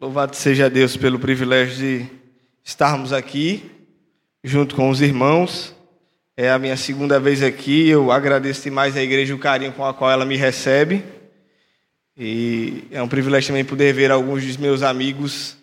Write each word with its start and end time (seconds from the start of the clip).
Louvado 0.00 0.36
seja 0.36 0.70
Deus 0.70 0.96
pelo 0.96 1.18
privilégio 1.18 1.76
de 1.76 2.06
estarmos 2.62 3.12
aqui 3.12 3.68
junto 4.44 4.76
com 4.76 4.90
os 4.90 5.00
irmãos. 5.00 5.74
É 6.36 6.52
a 6.52 6.56
minha 6.56 6.76
segunda 6.76 7.18
vez 7.18 7.42
aqui. 7.42 7.88
Eu 7.88 8.12
agradeço 8.12 8.62
demais 8.62 8.96
a 8.96 9.02
igreja 9.02 9.34
o 9.34 9.40
carinho 9.40 9.72
com 9.72 9.84
a 9.84 9.92
qual 9.92 10.08
ela 10.08 10.24
me 10.24 10.36
recebe. 10.36 11.02
E 12.16 12.84
é 12.92 13.02
um 13.02 13.08
privilégio 13.08 13.48
também 13.48 13.64
poder 13.64 13.92
ver 13.92 14.12
alguns 14.12 14.46
dos 14.46 14.56
meus 14.56 14.84
amigos 14.84 15.56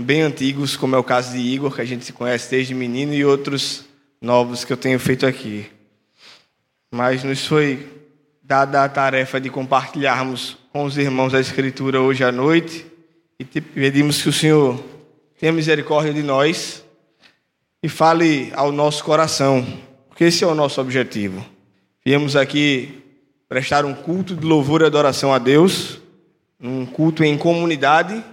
bem 0.00 0.22
antigos, 0.22 0.76
como 0.76 0.96
é 0.96 0.98
o 0.98 1.04
caso 1.04 1.30
de 1.30 1.38
Igor, 1.38 1.72
que 1.72 1.80
a 1.80 1.84
gente 1.84 2.04
se 2.04 2.12
conhece 2.12 2.50
desde 2.50 2.74
menino, 2.74 3.14
e 3.14 3.24
outros 3.24 3.84
novos 4.20 4.64
que 4.64 4.72
eu 4.72 4.76
tenho 4.76 4.98
feito 4.98 5.24
aqui. 5.24 5.66
Mas 6.90 7.22
nos 7.22 7.46
foi 7.46 7.86
dada 8.42 8.82
a 8.82 8.88
tarefa 8.88 9.40
de 9.40 9.48
compartilharmos 9.48 10.58
com 10.72 10.82
os 10.82 10.98
irmãos 10.98 11.32
a 11.32 11.38
Escritura 11.38 12.00
hoje 12.00 12.24
à 12.24 12.32
noite 12.32 12.88
e 13.38 13.44
pedimos 13.44 14.20
que 14.20 14.28
o 14.28 14.32
Senhor 14.32 14.82
tenha 15.38 15.52
misericórdia 15.52 16.12
de 16.12 16.22
nós 16.22 16.84
e 17.80 17.88
fale 17.88 18.52
ao 18.54 18.72
nosso 18.72 19.04
coração, 19.04 19.64
porque 20.08 20.24
esse 20.24 20.42
é 20.42 20.46
o 20.46 20.54
nosso 20.54 20.80
objetivo. 20.80 21.44
Viemos 22.04 22.34
aqui 22.34 23.02
prestar 23.48 23.84
um 23.84 23.94
culto 23.94 24.34
de 24.34 24.44
louvor 24.44 24.82
e 24.82 24.86
adoração 24.86 25.32
a 25.32 25.38
Deus, 25.38 26.00
um 26.60 26.84
culto 26.84 27.22
em 27.22 27.38
comunidade, 27.38 28.24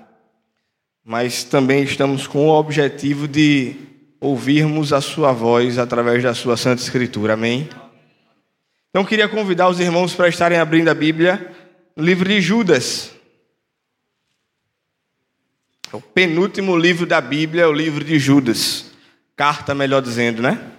mas 1.04 1.44
também 1.44 1.84
estamos 1.84 2.26
com 2.26 2.48
o 2.48 2.58
objetivo 2.58 3.28
de 3.28 3.76
ouvirmos 4.20 4.92
a 4.92 5.02
Sua 5.02 5.32
voz 5.32 5.78
através 5.78 6.24
da 6.24 6.34
Sua 6.34 6.58
Santa 6.58 6.82
Escritura. 6.82 7.34
Amém? 7.34 7.70
Então, 8.90 9.06
queria 9.06 9.30
convidar 9.30 9.70
os 9.70 9.80
irmãos 9.80 10.16
para 10.16 10.28
estarem 10.30 10.58
abrindo 10.58 10.90
a 10.90 10.96
Bíblia 10.96 11.52
no 11.96 12.04
livro 12.04 12.28
de 12.28 12.42
Judas. 12.42 13.15
O 15.92 16.02
penúltimo 16.02 16.76
livro 16.76 17.06
da 17.06 17.22
Bíblia 17.22 17.64
é 17.64 17.68
o 17.68 17.74
livro 17.74 18.04
de 18.04 18.18
Judas. 18.20 18.92
Carta, 19.36 19.76
melhor 19.76 20.02
dizendo, 20.02 20.42
né? 20.42 20.72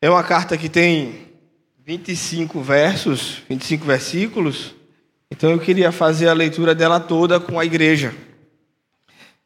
É 0.00 0.10
uma 0.10 0.22
carta 0.22 0.56
que 0.56 0.68
tem 0.68 1.28
25 1.84 2.60
versos, 2.60 3.42
25 3.48 3.84
versículos. 3.84 4.74
Então 5.30 5.50
eu 5.50 5.58
queria 5.58 5.92
fazer 5.92 6.28
a 6.28 6.32
leitura 6.32 6.74
dela 6.74 6.98
toda 6.98 7.38
com 7.38 7.58
a 7.58 7.64
igreja. 7.64 8.14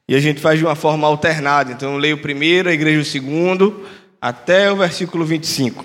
E 0.09 0.15
a 0.15 0.21
gente 0.21 0.41
faz 0.41 0.59
de 0.59 0.65
uma 0.65 0.75
forma 0.75 1.07
alternada. 1.07 1.73
Então 1.73 1.93
eu 1.93 1.99
leio 1.99 2.17
o 2.17 2.23
primeiro, 2.23 2.69
a 2.69 2.73
igreja 2.73 3.01
o 3.01 3.05
segundo, 3.05 3.87
até 4.21 4.71
o 4.71 4.77
versículo 4.77 5.25
25. 5.25 5.85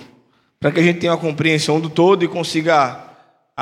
Para 0.60 0.72
que 0.72 0.80
a 0.80 0.84
gente 0.84 1.00
tenha 1.00 1.12
uma 1.12 1.20
compreensão 1.20 1.80
do 1.80 1.90
todo 1.90 2.24
e 2.24 2.28
consiga 2.28 3.11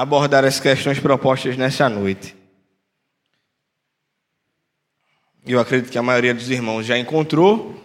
abordar 0.02 0.46
as 0.46 0.60
questões 0.60 1.00
propostas 1.00 1.58
nessa 1.58 1.90
noite. 1.90 2.36
Eu 5.46 5.60
acredito 5.60 5.92
que 5.92 5.98
a 5.98 6.04
maioria 6.04 6.34
dos 6.34 6.50
irmãos 6.50 6.86
já 6.86 6.98
encontrou, 6.98 7.76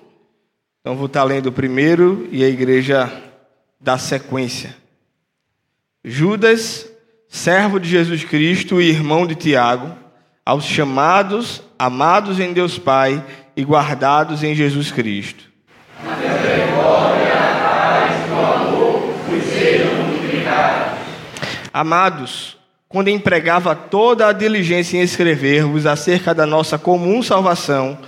então 0.80 0.96
vou 0.96 1.06
estar 1.06 1.24
lendo 1.24 1.46
o 1.46 1.52
primeiro 1.52 2.28
e 2.30 2.44
a 2.44 2.48
igreja 2.48 3.10
dá 3.80 3.98
sequência. 3.98 4.76
Judas, 6.04 6.88
servo 7.28 7.80
de 7.80 7.88
Jesus 7.88 8.22
Cristo 8.22 8.80
e 8.80 8.90
irmão 8.90 9.26
de 9.26 9.34
Tiago, 9.34 9.96
aos 10.44 10.64
chamados, 10.64 11.62
amados 11.78 12.38
em 12.38 12.52
Deus 12.52 12.78
Pai 12.78 13.24
e 13.56 13.64
guardados 13.64 14.42
em 14.42 14.54
Jesus 14.54 14.92
Cristo. 14.92 15.50
Amados, 21.76 22.56
quando 22.88 23.08
empregava 23.08 23.74
toda 23.74 24.28
a 24.28 24.32
diligência 24.32 24.96
em 24.96 25.00
escrever-vos 25.00 25.86
acerca 25.86 26.32
da 26.32 26.46
nossa 26.46 26.78
comum 26.78 27.20
salvação, 27.20 27.98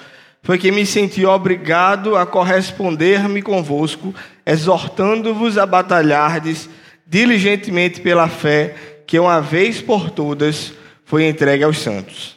foi 0.41 0.57
que 0.57 0.71
me 0.71 0.87
senti 0.87 1.27
obrigado 1.27 2.15
a 2.15 2.25
corresponder-me 2.25 3.43
convosco, 3.43 4.15
exortando-vos 4.47 5.59
a 5.59 5.67
batalhardes 5.67 6.71
diligentemente 7.05 8.01
pela 8.01 8.29
fé 8.29 8.77
que 9.05 9.19
uma 9.19 9.41
vez 9.41 9.83
por 9.83 10.11
todas 10.11 10.73
foi 11.05 11.27
entregue 11.27 11.65
aos 11.65 11.81
santos. 11.81 12.37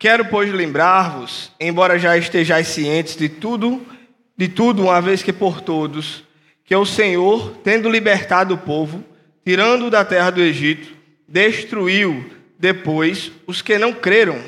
Quero, 0.00 0.24
pois, 0.24 0.50
lembrar-vos, 0.50 1.52
embora 1.60 1.98
já 1.98 2.16
estejais 2.16 2.68
cientes 2.68 3.14
de 3.14 3.28
tudo, 3.28 3.86
de 4.34 4.48
tudo, 4.48 4.84
uma 4.84 4.98
vez 4.98 5.22
que 5.22 5.30
por 5.30 5.60
todos, 5.60 6.24
que 6.64 6.74
o 6.74 6.86
Senhor, 6.86 7.58
tendo 7.62 7.90
libertado 7.90 8.54
o 8.54 8.58
povo, 8.58 9.04
tirando-o 9.44 9.90
da 9.90 10.02
terra 10.02 10.30
do 10.30 10.40
Egito, 10.40 10.90
destruiu 11.28 12.30
depois 12.58 13.30
os 13.46 13.60
que 13.60 13.76
não 13.76 13.92
creram. 13.92 14.38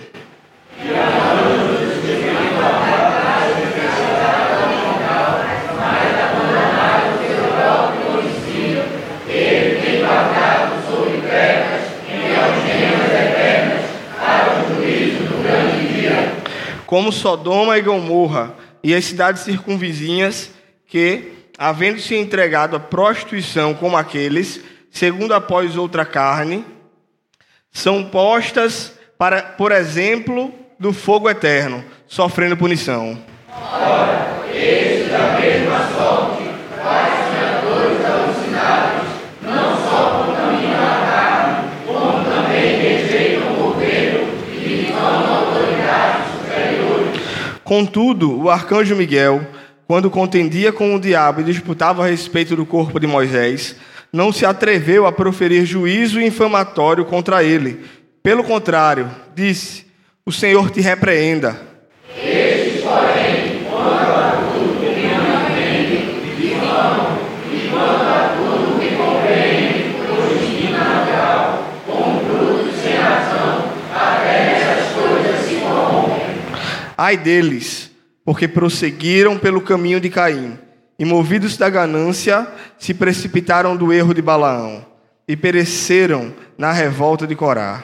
Como 16.92 17.10
Sodoma 17.10 17.78
e 17.78 17.80
Gomorra 17.80 18.54
e 18.84 18.94
as 18.94 19.06
cidades 19.06 19.44
circunvizinhas, 19.44 20.50
que, 20.86 21.32
havendo 21.56 21.98
se 21.98 22.14
entregado 22.14 22.76
à 22.76 22.80
prostituição 22.80 23.72
como 23.72 23.96
aqueles, 23.96 24.60
segundo 24.90 25.32
após 25.32 25.74
outra 25.78 26.04
carne, 26.04 26.66
são 27.72 28.04
postas 28.04 28.92
para, 29.16 29.40
por 29.40 29.72
exemplo, 29.72 30.52
do 30.78 30.92
fogo 30.92 31.30
eterno, 31.30 31.82
sofrendo 32.06 32.58
punição. 32.58 33.18
Ora, 33.48 34.44
esse 34.54 35.08
da 35.08 35.40
mesma 35.40 35.88
sorte 35.96 36.41
Contudo, 47.72 48.38
o 48.38 48.50
arcanjo 48.50 48.94
Miguel, 48.94 49.46
quando 49.86 50.10
contendia 50.10 50.70
com 50.70 50.94
o 50.94 51.00
diabo 51.00 51.40
e 51.40 51.44
disputava 51.44 52.04
a 52.04 52.06
respeito 52.06 52.54
do 52.54 52.66
corpo 52.66 53.00
de 53.00 53.06
Moisés, 53.06 53.76
não 54.12 54.30
se 54.30 54.44
atreveu 54.44 55.06
a 55.06 55.10
proferir 55.10 55.64
juízo 55.64 56.20
infamatório 56.20 57.06
contra 57.06 57.42
ele. 57.42 57.80
Pelo 58.22 58.44
contrário, 58.44 59.10
disse: 59.34 59.86
O 60.26 60.30
Senhor 60.30 60.70
te 60.70 60.82
repreenda. 60.82 61.71
Ai 77.04 77.16
deles, 77.16 77.90
porque 78.24 78.46
prosseguiram 78.46 79.36
pelo 79.36 79.60
caminho 79.60 80.00
de 80.00 80.08
Caim, 80.08 80.56
e 80.96 81.04
movidos 81.04 81.56
da 81.56 81.68
ganância, 81.68 82.46
se 82.78 82.94
precipitaram 82.94 83.76
do 83.76 83.92
erro 83.92 84.14
de 84.14 84.22
Balaão, 84.22 84.86
e 85.26 85.36
pereceram 85.36 86.32
na 86.56 86.70
revolta 86.70 87.26
de 87.26 87.34
Corá. 87.34 87.82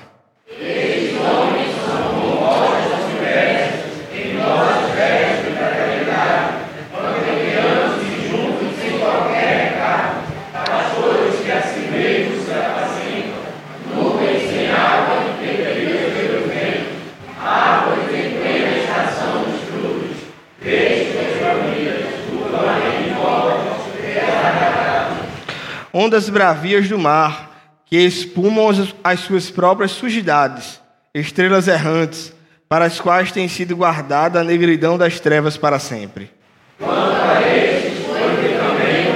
Ondas 25.93 26.29
bravias 26.29 26.89
do 26.89 26.99
mar, 26.99 27.83
que 27.87 27.97
espumam 27.97 28.69
as 29.03 29.21
suas 29.21 29.51
próprias 29.51 29.93
sujidades, 29.93 30.81
estrelas 31.15 31.69
errantes, 31.69 32.33
para 32.69 32.85
as 32.85 33.01
quais 33.01 33.33
tem 33.33 33.49
sido 33.49 33.75
guardada 33.75 34.41
a 34.41 34.45
negridão 34.45 34.99
das 34.99 35.19
trevas 35.19 35.57
para 35.57 35.79
sempre. 35.79 36.31
Quanto 36.79 37.23
a 37.23 37.41
estes, 37.41 38.05
foi 38.05 38.37
que 38.43 38.55
também 38.59 39.09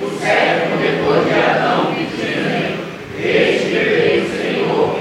o 0.00 0.10
servo 0.20 0.76
depois 0.82 1.24
de 1.24 1.32
Adão, 1.32 1.94
dizendo: 1.94 2.84
Este 3.18 4.20
o 4.20 4.26
Senhor, 4.36 5.00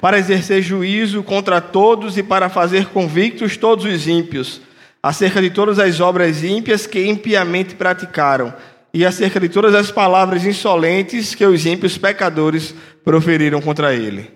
para 0.00 0.18
exercer 0.18 0.62
juízo 0.62 1.24
contra 1.24 1.60
todos 1.60 2.16
e 2.16 2.22
para 2.22 2.48
fazer 2.48 2.86
convictos 2.86 3.56
todos 3.56 3.84
os 3.84 4.06
ímpios 4.06 4.60
acerca 5.04 5.42
de 5.42 5.50
todas 5.50 5.78
as 5.78 6.00
obras 6.00 6.42
ímpias 6.42 6.86
que 6.86 7.06
impiamente 7.06 7.74
praticaram, 7.74 8.54
e 8.92 9.04
acerca 9.04 9.38
de 9.38 9.50
todas 9.50 9.74
as 9.74 9.90
palavras 9.90 10.46
insolentes 10.46 11.34
que 11.34 11.44
os 11.44 11.66
ímpios 11.66 11.98
pecadores 11.98 12.74
proferiram 13.04 13.60
contra 13.60 13.92
ele. 13.92 14.30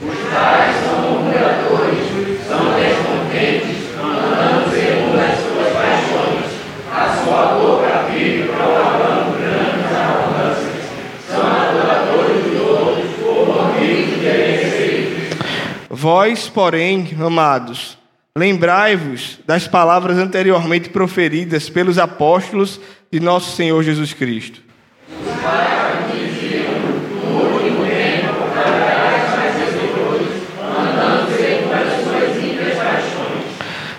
Os 0.00 0.16
são 0.88 1.24
são 2.48 2.74
descontentes, 2.74 3.76
suas 5.42 5.72
paixões. 5.74 6.46
A 6.90 7.22
sua 7.22 7.58
grandes 9.38 9.92
arrogâncias. 9.94 10.84
São 11.28 11.46
adoradores 11.46 12.44
de 12.44 12.56
outros, 12.56 13.10
de 13.78 13.86
Vós, 15.90 16.48
porém, 16.48 17.14
amados, 17.20 17.98
Lembrai-vos 18.36 19.38
das 19.46 19.68
palavras 19.68 20.18
anteriormente 20.18 20.88
proferidas 20.88 21.70
pelos 21.70 21.98
apóstolos 21.98 22.80
de 23.08 23.20
nosso 23.20 23.54
Senhor 23.54 23.80
Jesus 23.84 24.12
Cristo. 24.12 24.60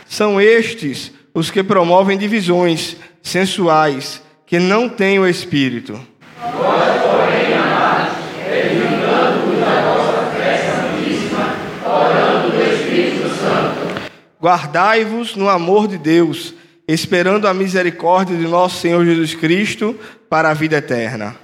São 0.06 0.42
estes 0.42 1.14
os 1.34 1.50
que 1.50 1.64
promovem 1.64 2.18
divisões 2.18 2.98
sensuais, 3.24 4.22
que 4.46 4.60
não 4.60 4.90
têm 4.90 5.18
o 5.18 5.26
Espírito. 5.26 5.98
Guardai-vos 14.46 15.36
no 15.36 15.50
amor 15.50 15.88
de 15.88 15.98
Deus, 15.98 16.54
esperando 16.88 17.48
a 17.48 17.54
misericórdia 17.54 18.38
de 18.38 18.44
nosso 18.44 18.80
Senhor 18.80 19.04
Jesus 19.04 19.34
Cristo 19.34 20.00
para 20.30 20.52
a 20.52 20.54
vida 20.54 20.78
eterna. 20.78 21.36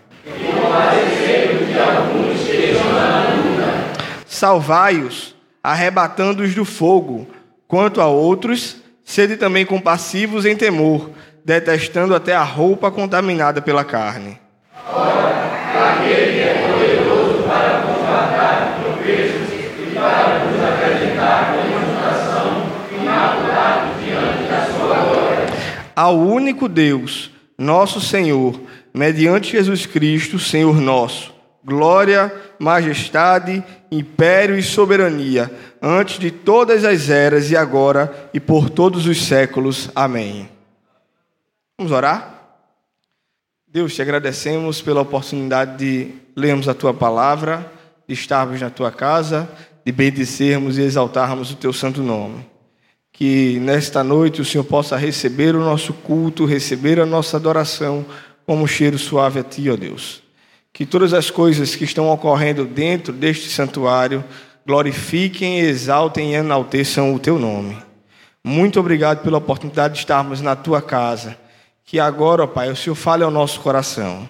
Salvai-os, 4.28 5.36
arrebatando-os 5.64 6.54
do 6.54 6.64
fogo. 6.64 7.26
Quanto 7.68 8.02
a 8.02 8.06
outros, 8.06 8.78
sede 9.04 9.36
também 9.36 9.66
compassivos 9.66 10.46
em 10.46 10.56
temor, 10.56 11.10
detestando 11.44 12.14
até 12.14 12.36
a 12.36 12.44
roupa 12.44 12.92
contaminada 12.92 13.64
pela 13.64 13.84
carne. 13.84 14.38
Ora, 14.88 15.41
ao 25.96 26.18
único 26.18 26.68
Deus, 26.68 27.32
nosso 27.58 28.02
Senhor, 28.02 28.60
mediante 28.94 29.52
Jesus 29.52 29.86
Cristo, 29.86 30.40
Senhor 30.40 30.80
nosso, 30.80 31.34
glória, 31.64 32.34
majestade, 32.60 33.64
império 33.92 34.58
e 34.58 34.64
soberania, 34.64 35.52
antes 35.82 36.20
de 36.20 36.32
todas 36.32 36.84
as 36.84 37.10
eras 37.10 37.52
e 37.52 37.56
agora 37.56 38.30
e 38.34 38.40
por 38.40 38.70
todos 38.70 39.06
os 39.06 39.24
séculos. 39.24 39.90
Amém. 39.96 40.50
Vamos 41.78 41.92
orar? 41.92 42.40
Deus, 43.68 43.96
te 43.96 44.02
agradecemos 44.02 44.82
pela 44.82 45.02
oportunidade 45.02 45.78
de 45.78 46.12
lermos 46.36 46.68
a 46.68 46.74
tua 46.74 46.94
palavra, 46.94 47.72
de 48.08 48.14
estarmos 48.14 48.60
na 48.60 48.70
tua 48.70 48.92
casa, 48.92 49.50
de 49.86 49.92
bendicermos 49.92 50.78
e 50.78 50.82
exaltarmos 50.82 51.52
o 51.52 51.56
teu 51.56 51.72
santo 51.72 52.04
nome 52.04 52.51
que 53.14 53.60
nesta 53.60 54.04
noite 54.04 54.42
o 54.42 54.46
Senhor 54.46 54.64
possa 54.64 54.96
receber 54.96 55.56
o 55.56 55.60
nosso 55.60 55.94
culto, 55.94 56.46
receber 56.46 57.00
a 57.00 57.06
nossa 57.06 57.38
adoração 57.38 58.06
como 58.46 58.64
um 58.64 58.68
cheiro 58.68 58.98
suave 58.98 59.40
a 59.40 59.44
Ti, 59.44 59.70
ó 59.70 59.76
Deus. 59.76 60.24
Que 60.74 60.86
todas 60.86 61.14
as 61.14 61.30
coisas 61.30 61.76
que 61.76 61.84
estão 61.84 62.10
ocorrendo 62.10 62.66
dentro 62.66 63.14
deste 63.14 63.50
santuário 63.50 64.24
glorifiquem, 64.66 65.60
exaltem 65.60 66.32
e 66.32 66.36
enalteçam 66.36 67.14
o 67.14 67.20
Teu 67.20 67.38
nome. 67.38 67.78
Muito 68.44 68.80
obrigado 68.80 69.22
pela 69.22 69.38
oportunidade 69.38 69.96
de 69.96 70.00
estarmos 70.00 70.42
na 70.42 70.56
Tua 70.56 70.82
casa. 70.82 71.38
Que 71.86 72.00
agora, 72.00 72.44
ó 72.44 72.48
Pai, 72.48 72.72
o 72.72 72.76
Senhor 72.76 72.96
fale 72.96 73.24
ao 73.24 73.30
nosso 73.30 73.60
coração. 73.60 74.30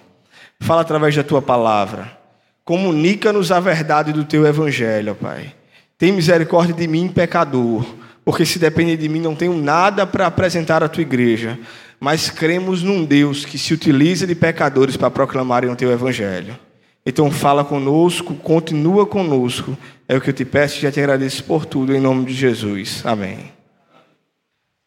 Fala 0.60 0.82
através 0.82 1.14
da 1.14 1.22
Tua 1.22 1.40
palavra. 1.40 2.18
Comunica-nos 2.64 3.50
a 3.50 3.60
verdade 3.60 4.12
do 4.12 4.24
Teu 4.24 4.46
Evangelho, 4.46 5.12
ó 5.12 5.14
Pai. 5.14 5.54
Tem 5.96 6.12
misericórdia 6.12 6.74
de 6.74 6.86
mim, 6.88 7.08
pecador 7.08 7.86
porque 8.24 8.46
se 8.46 8.58
depender 8.58 8.96
de 8.96 9.08
mim 9.08 9.20
não 9.20 9.34
tenho 9.34 9.56
nada 9.56 10.06
para 10.06 10.26
apresentar 10.26 10.82
à 10.82 10.88
tua 10.88 11.02
igreja, 11.02 11.58
mas 11.98 12.30
cremos 12.30 12.82
num 12.82 13.04
Deus 13.04 13.44
que 13.44 13.58
se 13.58 13.72
utiliza 13.74 14.26
de 14.26 14.34
pecadores 14.34 14.96
para 14.96 15.10
proclamarem 15.10 15.70
o 15.70 15.76
teu 15.76 15.90
evangelho. 15.90 16.58
Então 17.04 17.30
fala 17.30 17.64
conosco, 17.64 18.34
continua 18.34 19.04
conosco. 19.06 19.76
É 20.08 20.16
o 20.16 20.20
que 20.20 20.30
eu 20.30 20.34
te 20.34 20.44
peço 20.44 20.78
e 20.78 20.82
já 20.82 20.92
te 20.92 21.00
agradeço 21.00 21.42
por 21.44 21.66
tudo 21.66 21.94
em 21.94 22.00
nome 22.00 22.24
de 22.24 22.32
Jesus. 22.32 23.02
Amém. 23.04 23.52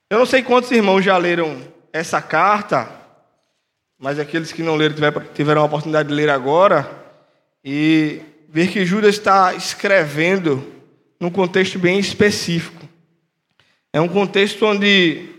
Eu 0.09 0.19
não 0.19 0.25
sei 0.25 0.41
quantos 0.41 0.71
irmãos 0.71 1.03
já 1.03 1.17
leram 1.17 1.57
essa 1.91 2.21
carta, 2.21 2.89
mas 3.99 4.19
aqueles 4.19 4.51
que 4.51 4.63
não 4.63 4.75
leram 4.75 4.95
tiveram 5.33 5.61
a 5.61 5.65
oportunidade 5.65 6.09
de 6.09 6.15
ler 6.15 6.29
agora 6.29 6.89
e 7.63 8.21
ver 8.49 8.67
que 8.67 8.85
Judas 8.85 9.15
está 9.15 9.53
escrevendo 9.53 10.65
num 11.19 11.29
contexto 11.29 11.79
bem 11.79 11.99
específico. 11.99 12.84
É 13.95 14.01
um 14.01 14.09
contexto 14.09 14.65
onde 14.65 15.29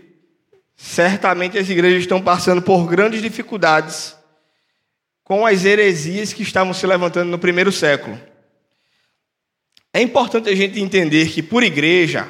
certamente 0.75 1.59
as 1.59 1.69
igrejas 1.69 1.99
estão 1.99 2.19
passando 2.19 2.59
por 2.59 2.87
grandes 2.87 3.21
dificuldades 3.21 4.15
com 5.23 5.45
as 5.45 5.63
heresias 5.63 6.33
que 6.33 6.41
estavam 6.41 6.73
se 6.73 6.87
levantando 6.87 7.29
no 7.29 7.37
primeiro 7.37 7.71
século. 7.71 8.19
É 9.93 10.01
importante 10.01 10.49
a 10.49 10.55
gente 10.55 10.81
entender 10.81 11.29
que, 11.29 11.43
por 11.43 11.61
igreja, 11.61 12.27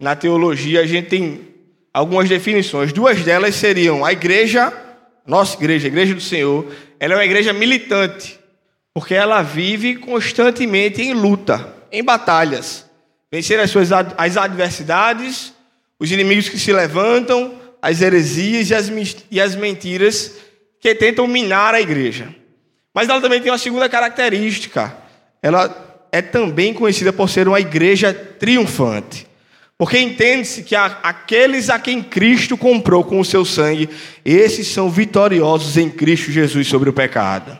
na 0.00 0.16
teologia, 0.16 0.80
a 0.80 0.86
gente 0.86 1.10
tem 1.10 1.54
algumas 1.94 2.28
definições. 2.28 2.92
Duas 2.92 3.22
delas 3.22 3.54
seriam 3.54 4.04
a 4.04 4.12
igreja, 4.12 4.72
nossa 5.24 5.56
igreja, 5.56 5.86
a 5.86 5.92
igreja 5.92 6.12
do 6.12 6.20
Senhor, 6.20 6.74
ela 6.98 7.14
é 7.14 7.16
uma 7.18 7.24
igreja 7.24 7.52
militante, 7.52 8.36
porque 8.92 9.14
ela 9.14 9.42
vive 9.42 9.94
constantemente 9.94 11.00
em 11.02 11.14
luta, 11.14 11.72
em 11.92 12.02
batalhas 12.02 12.85
vencer 13.36 13.60
as 13.60 13.70
suas 13.70 13.90
as 13.92 14.38
adversidades, 14.38 15.52
os 16.00 16.10
inimigos 16.10 16.48
que 16.48 16.58
se 16.58 16.72
levantam, 16.72 17.54
as 17.82 18.00
heresias 18.00 18.70
e 18.70 18.74
as, 18.74 18.90
e 19.30 19.38
as 19.38 19.54
mentiras 19.54 20.36
que 20.80 20.94
tentam 20.94 21.26
minar 21.26 21.74
a 21.74 21.80
igreja. 21.80 22.34
Mas 22.94 23.10
ela 23.10 23.20
também 23.20 23.42
tem 23.42 23.52
uma 23.52 23.58
segunda 23.58 23.90
característica. 23.90 24.96
Ela 25.42 26.06
é 26.10 26.22
também 26.22 26.72
conhecida 26.72 27.12
por 27.12 27.28
ser 27.28 27.46
uma 27.46 27.60
igreja 27.60 28.14
triunfante. 28.14 29.26
Porque 29.76 29.98
entende-se 29.98 30.62
que 30.62 30.74
aqueles 30.74 31.68
a 31.68 31.78
quem 31.78 32.02
Cristo 32.02 32.56
comprou 32.56 33.04
com 33.04 33.20
o 33.20 33.24
seu 33.24 33.44
sangue, 33.44 33.90
esses 34.24 34.66
são 34.68 34.88
vitoriosos 34.88 35.76
em 35.76 35.90
Cristo 35.90 36.32
Jesus 36.32 36.66
sobre 36.68 36.88
o 36.88 36.94
pecado. 36.94 37.58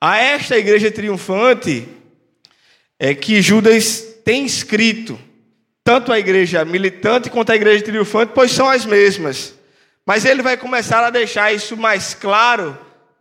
A 0.00 0.18
esta 0.18 0.58
igreja 0.58 0.90
triunfante 0.90 1.86
é 2.98 3.14
que 3.14 3.40
Judas 3.40 4.15
tem 4.26 4.44
escrito 4.44 5.16
tanto 5.84 6.12
a 6.12 6.18
igreja 6.18 6.64
militante 6.64 7.30
quanto 7.30 7.52
a 7.52 7.54
igreja 7.54 7.84
triunfante, 7.84 8.32
pois 8.34 8.50
são 8.50 8.68
as 8.68 8.84
mesmas. 8.84 9.54
Mas 10.04 10.24
ele 10.24 10.42
vai 10.42 10.56
começar 10.56 11.04
a 11.04 11.10
deixar 11.10 11.52
isso 11.52 11.76
mais 11.76 12.12
claro, 12.12 12.76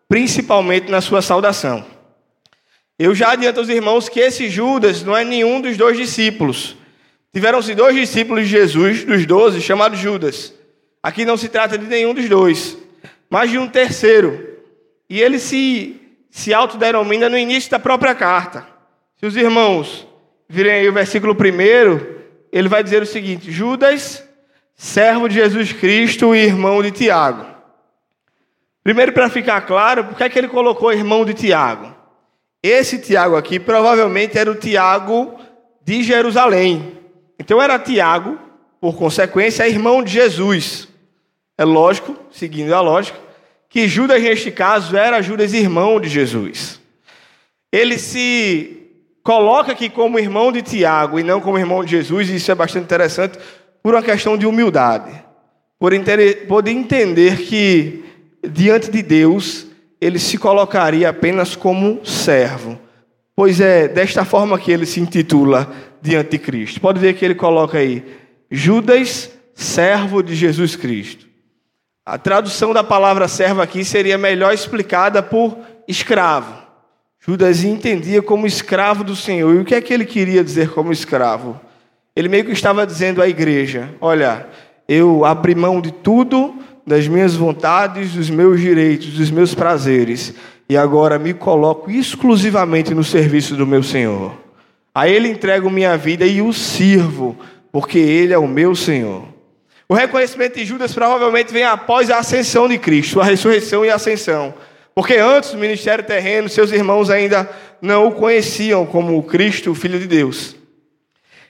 principalmente 0.09 0.89
na 0.89 1.01
sua 1.01 1.21
saudação. 1.21 1.85
Eu 2.97 3.13
já 3.13 3.33
adianto 3.33 3.59
aos 3.59 3.69
irmãos 3.69 4.09
que 4.09 4.19
esse 4.19 4.49
Judas 4.49 5.03
não 5.03 5.15
é 5.15 5.23
nenhum 5.23 5.61
dos 5.61 5.77
dois 5.77 5.95
discípulos. 5.95 6.75
Tiveram-se 7.31 7.75
dois 7.75 7.95
discípulos 7.95 8.45
de 8.45 8.49
Jesus, 8.49 9.03
dos 9.03 9.27
doze, 9.27 9.61
chamados 9.61 9.99
Judas. 9.99 10.55
Aqui 11.03 11.23
não 11.23 11.37
se 11.37 11.49
trata 11.49 11.77
de 11.77 11.85
nenhum 11.85 12.15
dos 12.15 12.27
dois, 12.27 12.79
mas 13.29 13.51
de 13.51 13.59
um 13.59 13.67
terceiro. 13.67 14.57
E 15.07 15.21
ele 15.21 15.37
se, 15.37 16.01
se 16.31 16.51
autodenomina 16.51 17.29
no 17.29 17.37
início 17.37 17.69
da 17.69 17.77
própria 17.77 18.15
carta. 18.15 18.65
Se 19.19 19.27
os 19.27 19.35
irmãos 19.35 20.07
virem 20.47 20.73
aí 20.73 20.89
o 20.89 20.93
versículo 20.93 21.33
1, 21.33 22.15
ele 22.51 22.69
vai 22.69 22.83
dizer 22.83 23.01
o 23.01 23.05
seguinte: 23.05 23.51
Judas, 23.51 24.23
servo 24.75 25.27
de 25.27 25.35
Jesus 25.35 25.73
Cristo 25.73 26.35
e 26.35 26.39
irmão 26.39 26.81
de 26.81 26.91
Tiago. 26.91 27.45
Primeiro, 28.83 29.13
para 29.13 29.29
ficar 29.29 29.61
claro, 29.61 30.05
por 30.05 30.15
que, 30.15 30.23
é 30.23 30.29
que 30.29 30.37
ele 30.37 30.47
colocou 30.47 30.93
irmão 30.93 31.25
de 31.25 31.33
Tiago? 31.33 31.93
Esse 32.61 32.99
Tiago 32.99 33.35
aqui 33.35 33.59
provavelmente 33.59 34.37
era 34.37 34.51
o 34.51 34.55
Tiago 34.55 35.39
de 35.83 36.03
Jerusalém. 36.03 36.99
Então 37.39 37.61
era 37.61 37.79
Tiago, 37.79 38.39
por 38.79 38.95
consequência, 38.95 39.67
irmão 39.67 40.03
de 40.03 40.11
Jesus. 40.11 40.87
É 41.57 41.63
lógico, 41.63 42.15
seguindo 42.31 42.73
a 42.73 42.81
lógica, 42.81 43.19
que 43.69 43.87
Judas, 43.87 44.21
neste 44.21 44.51
caso, 44.51 44.95
era 44.95 45.21
Judas 45.21 45.53
irmão 45.53 45.99
de 45.99 46.09
Jesus. 46.09 46.79
Ele 47.71 47.97
se 47.97 48.84
coloca 49.25 49.71
aqui 49.71 49.89
como 49.89 50.19
irmão 50.19 50.51
de 50.51 50.61
Tiago 50.61 51.19
e 51.19 51.23
não 51.23 51.41
como 51.41 51.57
irmão 51.57 51.83
de 51.83 51.89
Jesus, 51.89 52.29
e 52.29 52.35
isso 52.35 52.51
é 52.51 52.55
bastante 52.55 52.83
interessante, 52.83 53.39
por 53.81 53.95
uma 53.95 54.03
questão 54.03 54.37
de 54.37 54.45
humildade. 54.45 55.11
Por 55.79 55.91
poder 56.47 56.71
entender 56.71 57.37
que, 57.39 58.05
diante 58.47 58.91
de 58.91 59.01
Deus, 59.01 59.65
ele 59.99 60.19
se 60.19 60.37
colocaria 60.37 61.09
apenas 61.09 61.55
como 61.55 62.05
servo. 62.05 62.79
Pois 63.35 63.59
é 63.59 63.87
desta 63.87 64.23
forma 64.23 64.59
que 64.59 64.71
ele 64.71 64.85
se 64.85 64.99
intitula 64.99 65.73
diante 65.99 66.29
de 66.31 66.37
Cristo. 66.37 66.79
Pode 66.79 66.99
ver 66.99 67.15
que 67.15 67.25
ele 67.25 67.35
coloca 67.35 67.79
aí, 67.79 68.05
Judas, 68.49 69.31
servo 69.55 70.21
de 70.21 70.35
Jesus 70.35 70.75
Cristo. 70.75 71.25
A 72.05 72.19
tradução 72.19 72.73
da 72.73 72.83
palavra 72.83 73.27
servo 73.27 73.59
aqui 73.59 73.83
seria 73.83 74.19
melhor 74.19 74.53
explicada 74.53 75.23
por 75.23 75.57
escravo. 75.87 76.64
Judas 77.27 77.63
entendia 77.63 78.21
como 78.21 78.45
escravo 78.45 79.03
do 79.03 79.15
Senhor. 79.15 79.55
E 79.55 79.59
o 79.59 79.65
que 79.65 79.73
é 79.73 79.81
que 79.81 79.91
ele 79.91 80.05
queria 80.05 80.43
dizer 80.43 80.69
como 80.69 80.91
escravo? 80.91 81.59
Ele 82.15 82.29
meio 82.29 82.45
que 82.45 82.51
estava 82.51 82.85
dizendo 82.85 83.19
à 83.19 83.27
igreja: 83.27 83.89
Olha, 83.99 84.45
eu 84.87 85.25
abri 85.25 85.55
mão 85.55 85.81
de 85.81 85.91
tudo, 85.91 86.53
das 86.85 87.07
minhas 87.07 87.35
vontades, 87.35 88.11
dos 88.11 88.29
meus 88.29 88.61
direitos, 88.61 89.07
dos 89.07 89.31
meus 89.31 89.55
prazeres, 89.55 90.35
e 90.69 90.77
agora 90.77 91.17
me 91.17 91.33
coloco 91.33 91.89
exclusivamente 91.89 92.93
no 92.93 93.03
serviço 93.03 93.55
do 93.55 93.65
meu 93.65 93.81
Senhor. 93.81 94.37
A 94.93 95.09
Ele 95.09 95.27
entrego 95.27 95.67
minha 95.69 95.97
vida 95.97 96.27
e 96.27 96.43
o 96.43 96.53
sirvo, 96.53 97.35
porque 97.71 97.97
Ele 97.97 98.33
é 98.33 98.37
o 98.37 98.47
meu 98.47 98.75
Senhor. 98.75 99.23
O 99.89 99.95
reconhecimento 99.95 100.59
de 100.59 100.65
Judas 100.65 100.93
provavelmente 100.93 101.51
vem 101.51 101.63
após 101.63 102.11
a 102.11 102.19
ascensão 102.19 102.67
de 102.67 102.77
Cristo, 102.77 103.19
a 103.19 103.23
ressurreição 103.23 103.83
e 103.83 103.89
a 103.89 103.95
ascensão. 103.95 104.53
Porque 104.95 105.15
antes 105.15 105.51
do 105.51 105.57
ministério 105.57 106.05
terreno, 106.05 106.47
seus 106.47 106.71
irmãos 106.71 107.09
ainda 107.09 107.49
não 107.81 108.07
o 108.07 108.13
conheciam 108.13 108.85
como 108.85 109.21
Cristo, 109.23 109.71
o 109.71 109.75
Filho 109.75 109.99
de 109.99 110.07
Deus. 110.07 110.55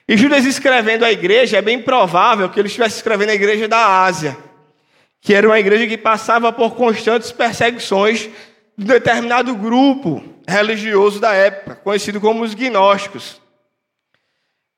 E 0.08 0.16
Judas 0.16 0.44
escrevendo 0.44 1.04
à 1.04 1.12
igreja, 1.12 1.56
é 1.56 1.62
bem 1.62 1.80
provável 1.80 2.50
que 2.50 2.58
ele 2.58 2.66
estivesse 2.66 2.96
escrevendo 2.96 3.30
à 3.30 3.34
igreja 3.34 3.68
da 3.68 4.02
Ásia, 4.02 4.36
que 5.20 5.32
era 5.32 5.46
uma 5.46 5.58
igreja 5.60 5.86
que 5.86 5.96
passava 5.96 6.52
por 6.52 6.74
constantes 6.74 7.30
perseguições 7.30 8.28
de 8.76 8.84
determinado 8.84 9.54
grupo 9.54 10.22
religioso 10.46 11.20
da 11.20 11.32
época, 11.32 11.76
conhecido 11.76 12.20
como 12.20 12.42
os 12.42 12.52
gnósticos. 12.52 13.40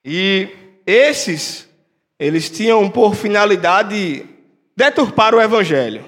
E 0.05 0.49
esses 0.87 1.69
eles 2.19 2.51
tinham 2.51 2.89
por 2.91 3.15
finalidade 3.15 4.27
deturpar 4.77 5.35
o 5.35 5.41
evangelho, 5.41 6.05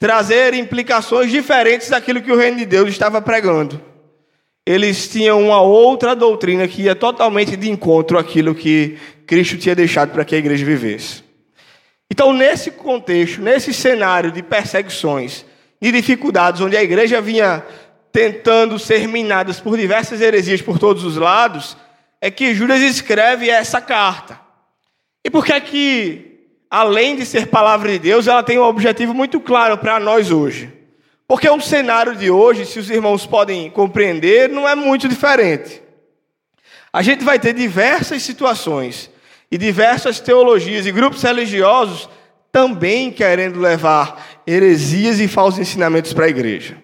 trazer 0.00 0.54
implicações 0.54 1.30
diferentes 1.30 1.90
daquilo 1.90 2.22
que 2.22 2.32
o 2.32 2.36
reino 2.36 2.56
de 2.56 2.64
Deus 2.64 2.88
estava 2.88 3.20
pregando. 3.20 3.80
Eles 4.64 5.06
tinham 5.06 5.40
uma 5.40 5.60
outra 5.60 6.16
doutrina 6.16 6.66
que 6.66 6.82
ia 6.82 6.96
totalmente 6.96 7.54
de 7.54 7.70
encontro 7.70 8.18
àquilo 8.18 8.54
que 8.54 8.96
Cristo 9.26 9.58
tinha 9.58 9.74
deixado 9.74 10.10
para 10.10 10.24
que 10.24 10.34
a 10.34 10.38
igreja 10.38 10.64
vivesse. 10.64 11.22
Então, 12.10 12.32
nesse 12.32 12.70
contexto, 12.70 13.42
nesse 13.42 13.74
cenário 13.74 14.32
de 14.32 14.42
perseguições 14.42 15.44
e 15.80 15.92
dificuldades, 15.92 16.62
onde 16.62 16.76
a 16.76 16.82
igreja 16.82 17.20
vinha 17.20 17.62
tentando 18.10 18.78
ser 18.78 19.06
minada 19.06 19.52
por 19.54 19.76
diversas 19.76 20.20
heresias 20.20 20.62
por 20.62 20.78
todos 20.78 21.04
os 21.04 21.16
lados, 21.16 21.76
é 22.20 22.30
que 22.30 22.54
Judas 22.54 22.80
escreve 22.80 23.50
essa 23.50 23.80
carta. 23.80 24.40
E 25.22 25.30
por 25.30 25.44
que 25.44 25.52
é 25.52 25.60
que, 25.60 26.29
além 26.70 27.16
de 27.16 27.26
ser 27.26 27.48
palavra 27.48 27.90
de 27.90 27.98
Deus, 27.98 28.28
ela 28.28 28.42
tem 28.42 28.58
um 28.58 28.62
objetivo 28.62 29.12
muito 29.12 29.40
claro 29.40 29.76
para 29.76 29.98
nós 29.98 30.30
hoje? 30.30 30.72
Porque 31.26 31.48
o 31.48 31.60
cenário 31.60 32.14
de 32.14 32.30
hoje, 32.30 32.64
se 32.64 32.78
os 32.78 32.88
irmãos 32.88 33.26
podem 33.26 33.68
compreender, 33.70 34.48
não 34.48 34.68
é 34.68 34.74
muito 34.74 35.08
diferente. 35.08 35.82
A 36.92 37.02
gente 37.02 37.24
vai 37.24 37.38
ter 37.38 37.52
diversas 37.52 38.22
situações 38.22 39.10
e 39.50 39.58
diversas 39.58 40.20
teologias 40.20 40.86
e 40.86 40.92
grupos 40.92 41.22
religiosos 41.22 42.08
também 42.52 43.10
querendo 43.10 43.60
levar 43.60 44.40
heresias 44.46 45.20
e 45.20 45.28
falsos 45.28 45.60
ensinamentos 45.60 46.12
para 46.12 46.26
a 46.26 46.28
igreja. 46.28 46.76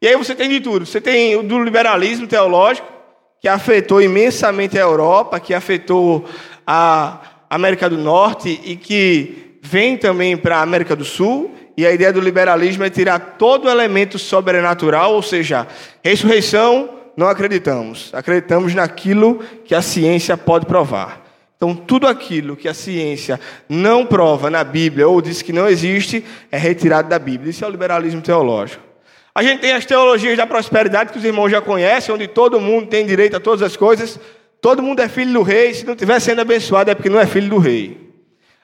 E 0.00 0.06
aí 0.06 0.16
você 0.16 0.34
tem 0.34 0.48
de 0.48 0.60
tudo. 0.60 0.86
Você 0.86 1.00
tem 1.00 1.34
o 1.36 1.42
do 1.42 1.62
liberalismo 1.62 2.26
teológico, 2.26 2.86
que 3.40 3.48
afetou 3.48 4.02
imensamente 4.02 4.78
a 4.78 4.82
Europa, 4.82 5.40
que 5.40 5.54
afetou 5.54 6.24
a 6.66 7.18
América 7.48 7.88
do 7.88 7.98
Norte 7.98 8.60
e 8.64 8.76
que 8.76 9.58
vem 9.62 9.96
também 9.96 10.36
para 10.36 10.58
a 10.58 10.62
América 10.62 10.94
do 10.94 11.04
Sul. 11.04 11.54
E 11.76 11.86
a 11.86 11.92
ideia 11.92 12.12
do 12.12 12.20
liberalismo 12.20 12.84
é 12.84 12.90
tirar 12.90 13.36
todo 13.38 13.66
o 13.66 13.70
elemento 13.70 14.18
sobrenatural, 14.18 15.14
ou 15.14 15.22
seja, 15.22 15.66
ressurreição, 16.02 16.90
não 17.16 17.28
acreditamos. 17.28 18.10
Acreditamos 18.12 18.74
naquilo 18.74 19.40
que 19.64 19.74
a 19.74 19.82
ciência 19.82 20.36
pode 20.36 20.66
provar. 20.66 21.24
Então, 21.56 21.74
tudo 21.74 22.06
aquilo 22.06 22.56
que 22.56 22.68
a 22.68 22.74
ciência 22.74 23.40
não 23.68 24.06
prova 24.06 24.48
na 24.48 24.62
Bíblia 24.62 25.08
ou 25.08 25.20
diz 25.20 25.42
que 25.42 25.52
não 25.52 25.68
existe 25.68 26.24
é 26.52 26.56
retirado 26.56 27.08
da 27.08 27.18
Bíblia. 27.18 27.50
Isso 27.50 27.64
é 27.64 27.68
o 27.68 27.70
liberalismo 27.70 28.22
teológico. 28.22 28.82
A 29.34 29.42
gente 29.42 29.60
tem 29.60 29.72
as 29.72 29.84
teologias 29.84 30.36
da 30.36 30.46
prosperidade 30.46 31.12
que 31.12 31.18
os 31.18 31.24
irmãos 31.24 31.50
já 31.50 31.60
conhecem, 31.60 32.14
onde 32.14 32.26
todo 32.26 32.60
mundo 32.60 32.86
tem 32.86 33.06
direito 33.06 33.36
a 33.36 33.40
todas 33.40 33.62
as 33.62 33.76
coisas. 33.76 34.18
Todo 34.60 34.82
mundo 34.82 35.00
é 35.00 35.08
filho 35.08 35.32
do 35.32 35.42
rei, 35.42 35.72
se 35.72 35.86
não 35.86 35.94
estiver 35.94 36.20
sendo 36.20 36.40
abençoado 36.40 36.90
é 36.90 36.94
porque 36.94 37.08
não 37.08 37.20
é 37.20 37.26
filho 37.26 37.48
do 37.48 37.58
rei. 37.58 38.08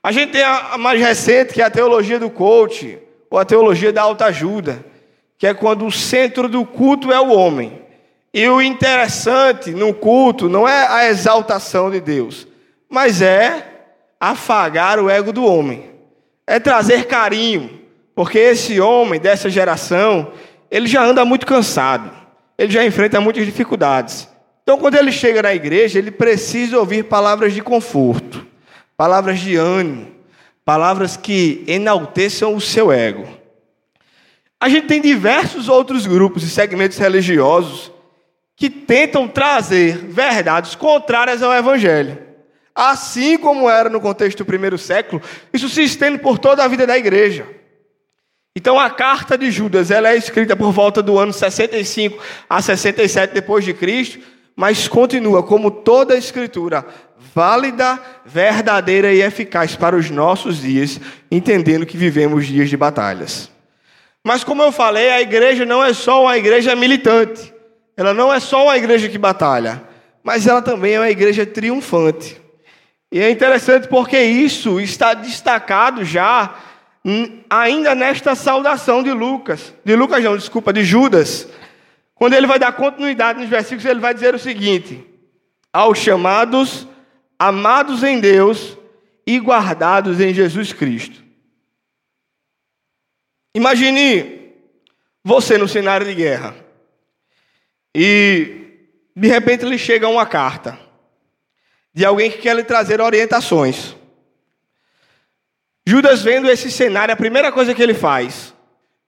A 0.02 0.12
gente 0.12 0.32
tem 0.32 0.42
a 0.42 0.76
mais 0.76 1.00
recente, 1.00 1.54
que 1.54 1.62
é 1.62 1.64
a 1.64 1.70
teologia 1.70 2.18
do 2.18 2.28
coach, 2.28 2.98
ou 3.30 3.38
a 3.38 3.44
teologia 3.44 3.92
da 3.92 4.02
autoajuda, 4.02 4.84
que 5.38 5.46
é 5.46 5.54
quando 5.54 5.86
o 5.86 5.92
centro 5.92 6.48
do 6.48 6.64
culto 6.64 7.12
é 7.12 7.20
o 7.20 7.32
homem. 7.32 7.80
E 8.32 8.46
o 8.48 8.60
interessante 8.60 9.70
no 9.70 9.94
culto 9.94 10.48
não 10.48 10.68
é 10.68 10.86
a 10.88 11.08
exaltação 11.08 11.90
de 11.90 12.00
Deus, 12.00 12.46
mas 12.88 13.22
é 13.22 13.64
afagar 14.20 14.98
o 14.98 15.08
ego 15.08 15.32
do 15.32 15.44
homem. 15.44 15.90
É 16.46 16.58
trazer 16.58 17.06
carinho, 17.06 17.80
porque 18.14 18.38
esse 18.38 18.80
homem 18.80 19.20
dessa 19.20 19.48
geração, 19.48 20.32
ele 20.70 20.86
já 20.86 21.02
anda 21.02 21.24
muito 21.24 21.46
cansado, 21.46 22.10
ele 22.58 22.72
já 22.72 22.84
enfrenta 22.84 23.20
muitas 23.20 23.46
dificuldades. 23.46 24.28
Então, 24.64 24.78
quando 24.78 24.96
ele 24.96 25.12
chega 25.12 25.42
na 25.42 25.54
igreja, 25.54 25.98
ele 25.98 26.10
precisa 26.10 26.78
ouvir 26.78 27.04
palavras 27.04 27.52
de 27.52 27.60
conforto, 27.60 28.44
palavras 28.96 29.38
de 29.38 29.56
ânimo, 29.56 30.10
palavras 30.64 31.18
que 31.18 31.62
enalteçam 31.66 32.54
o 32.54 32.60
seu 32.60 32.90
ego. 32.90 33.28
A 34.58 34.68
gente 34.70 34.86
tem 34.86 35.02
diversos 35.02 35.68
outros 35.68 36.06
grupos 36.06 36.42
e 36.42 36.48
segmentos 36.48 36.96
religiosos 36.96 37.92
que 38.56 38.70
tentam 38.70 39.28
trazer 39.28 39.98
verdades 39.98 40.74
contrárias 40.74 41.42
ao 41.42 41.52
evangelho. 41.52 42.18
Assim 42.74 43.36
como 43.36 43.68
era 43.68 43.90
no 43.90 44.00
contexto 44.00 44.38
do 44.38 44.46
primeiro 44.46 44.78
século, 44.78 45.20
isso 45.52 45.68
se 45.68 45.82
estende 45.82 46.16
por 46.16 46.38
toda 46.38 46.64
a 46.64 46.68
vida 46.68 46.86
da 46.86 46.96
igreja. 46.96 47.46
Então 48.56 48.80
a 48.80 48.88
carta 48.88 49.36
de 49.36 49.50
Judas, 49.50 49.90
ela 49.90 50.10
é 50.10 50.16
escrita 50.16 50.56
por 50.56 50.72
volta 50.72 51.02
do 51.02 51.18
ano 51.18 51.34
65 51.34 52.18
a 52.48 52.62
67 52.62 53.34
depois 53.34 53.64
de 53.64 53.74
Cristo, 53.74 54.20
mas 54.56 54.86
continua 54.86 55.42
como 55.42 55.70
toda 55.70 56.14
a 56.14 56.18
Escritura, 56.18 56.86
válida, 57.34 57.98
verdadeira 58.24 59.12
e 59.12 59.20
eficaz 59.20 59.74
para 59.74 59.96
os 59.96 60.10
nossos 60.10 60.62
dias, 60.62 61.00
entendendo 61.30 61.86
que 61.86 61.96
vivemos 61.96 62.46
dias 62.46 62.70
de 62.70 62.76
batalhas. 62.76 63.50
Mas 64.24 64.44
como 64.44 64.62
eu 64.62 64.72
falei, 64.72 65.10
a 65.10 65.20
igreja 65.20 65.66
não 65.66 65.84
é 65.84 65.92
só 65.92 66.22
uma 66.22 66.38
igreja 66.38 66.74
militante, 66.74 67.52
ela 67.96 68.14
não 68.14 68.32
é 68.32 68.40
só 68.40 68.64
uma 68.64 68.76
igreja 68.76 69.08
que 69.08 69.18
batalha, 69.18 69.82
mas 70.22 70.46
ela 70.46 70.62
também 70.62 70.94
é 70.94 71.00
uma 71.00 71.10
igreja 71.10 71.44
triunfante. 71.44 72.40
E 73.12 73.20
é 73.20 73.30
interessante 73.30 73.86
porque 73.86 74.18
isso 74.18 74.80
está 74.80 75.14
destacado 75.14 76.04
já 76.04 76.54
ainda 77.50 77.94
nesta 77.94 78.34
saudação 78.34 79.02
de 79.02 79.12
Lucas, 79.12 79.74
de 79.84 79.94
Lucas 79.94 80.24
não, 80.24 80.36
desculpa, 80.36 80.72
de 80.72 80.82
Judas, 80.82 81.48
quando 82.24 82.32
ele 82.32 82.46
vai 82.46 82.58
dar 82.58 82.72
continuidade 82.72 83.38
nos 83.38 83.50
versículos, 83.50 83.84
ele 83.84 84.00
vai 84.00 84.14
dizer 84.14 84.34
o 84.34 84.38
seguinte: 84.38 85.04
aos 85.70 85.98
chamados, 85.98 86.88
amados 87.38 88.02
em 88.02 88.18
Deus 88.18 88.78
e 89.26 89.38
guardados 89.38 90.18
em 90.18 90.32
Jesus 90.32 90.72
Cristo. 90.72 91.22
Imagine 93.54 94.54
você 95.22 95.58
no 95.58 95.68
cenário 95.68 96.06
de 96.06 96.14
guerra 96.14 96.56
e 97.94 98.88
de 99.14 99.28
repente 99.28 99.66
lhe 99.66 99.76
chega 99.76 100.08
uma 100.08 100.24
carta 100.24 100.80
de 101.92 102.06
alguém 102.06 102.30
que 102.30 102.38
quer 102.38 102.56
lhe 102.56 102.64
trazer 102.64 103.02
orientações. 103.02 103.94
Judas 105.86 106.22
vendo 106.22 106.50
esse 106.50 106.70
cenário, 106.70 107.12
a 107.12 107.18
primeira 107.18 107.52
coisa 107.52 107.74
que 107.74 107.82
ele 107.82 107.92
faz 107.92 108.53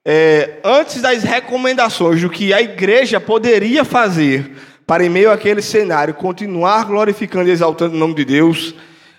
é, 0.09 0.59
antes 0.63 1.01
das 1.01 1.21
recomendações 1.21 2.21
do 2.21 2.29
que 2.29 2.53
a 2.53 2.61
igreja 2.61 3.19
poderia 3.19 3.83
fazer 3.83 4.55
para, 4.85 5.03
em 5.03 5.09
meio 5.09 5.29
àquele 5.29 5.61
cenário, 5.61 6.13
continuar 6.13 6.85
glorificando 6.85 7.49
e 7.49 7.51
exaltando 7.51 7.93
o 7.93 7.99
nome 7.99 8.13
de 8.13 8.23
Deus, 8.23 8.73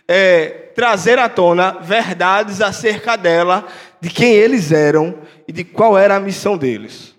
é, 0.09 0.47
trazer 0.75 1.18
à 1.18 1.28
tona 1.28 1.73
verdades 1.73 2.62
acerca 2.62 3.16
dela, 3.16 3.68
de 4.00 4.09
quem 4.09 4.33
eles 4.33 4.73
eram 4.73 5.18
e 5.47 5.52
de 5.52 5.62
qual 5.62 5.99
era 5.99 6.16
a 6.16 6.21
missão 6.21 6.57
deles. 6.57 7.14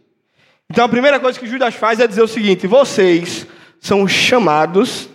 Então 0.68 0.84
a 0.84 0.90
primeira 0.90 1.20
coisa 1.20 1.40
que 1.40 1.46
Judas 1.46 1.76
faz 1.76 2.00
é 2.00 2.08
dizer 2.08 2.24
o 2.24 2.28
seguinte: 2.28 2.66
vocês 2.66 3.46
são 3.80 4.08
chamados, 4.08 5.10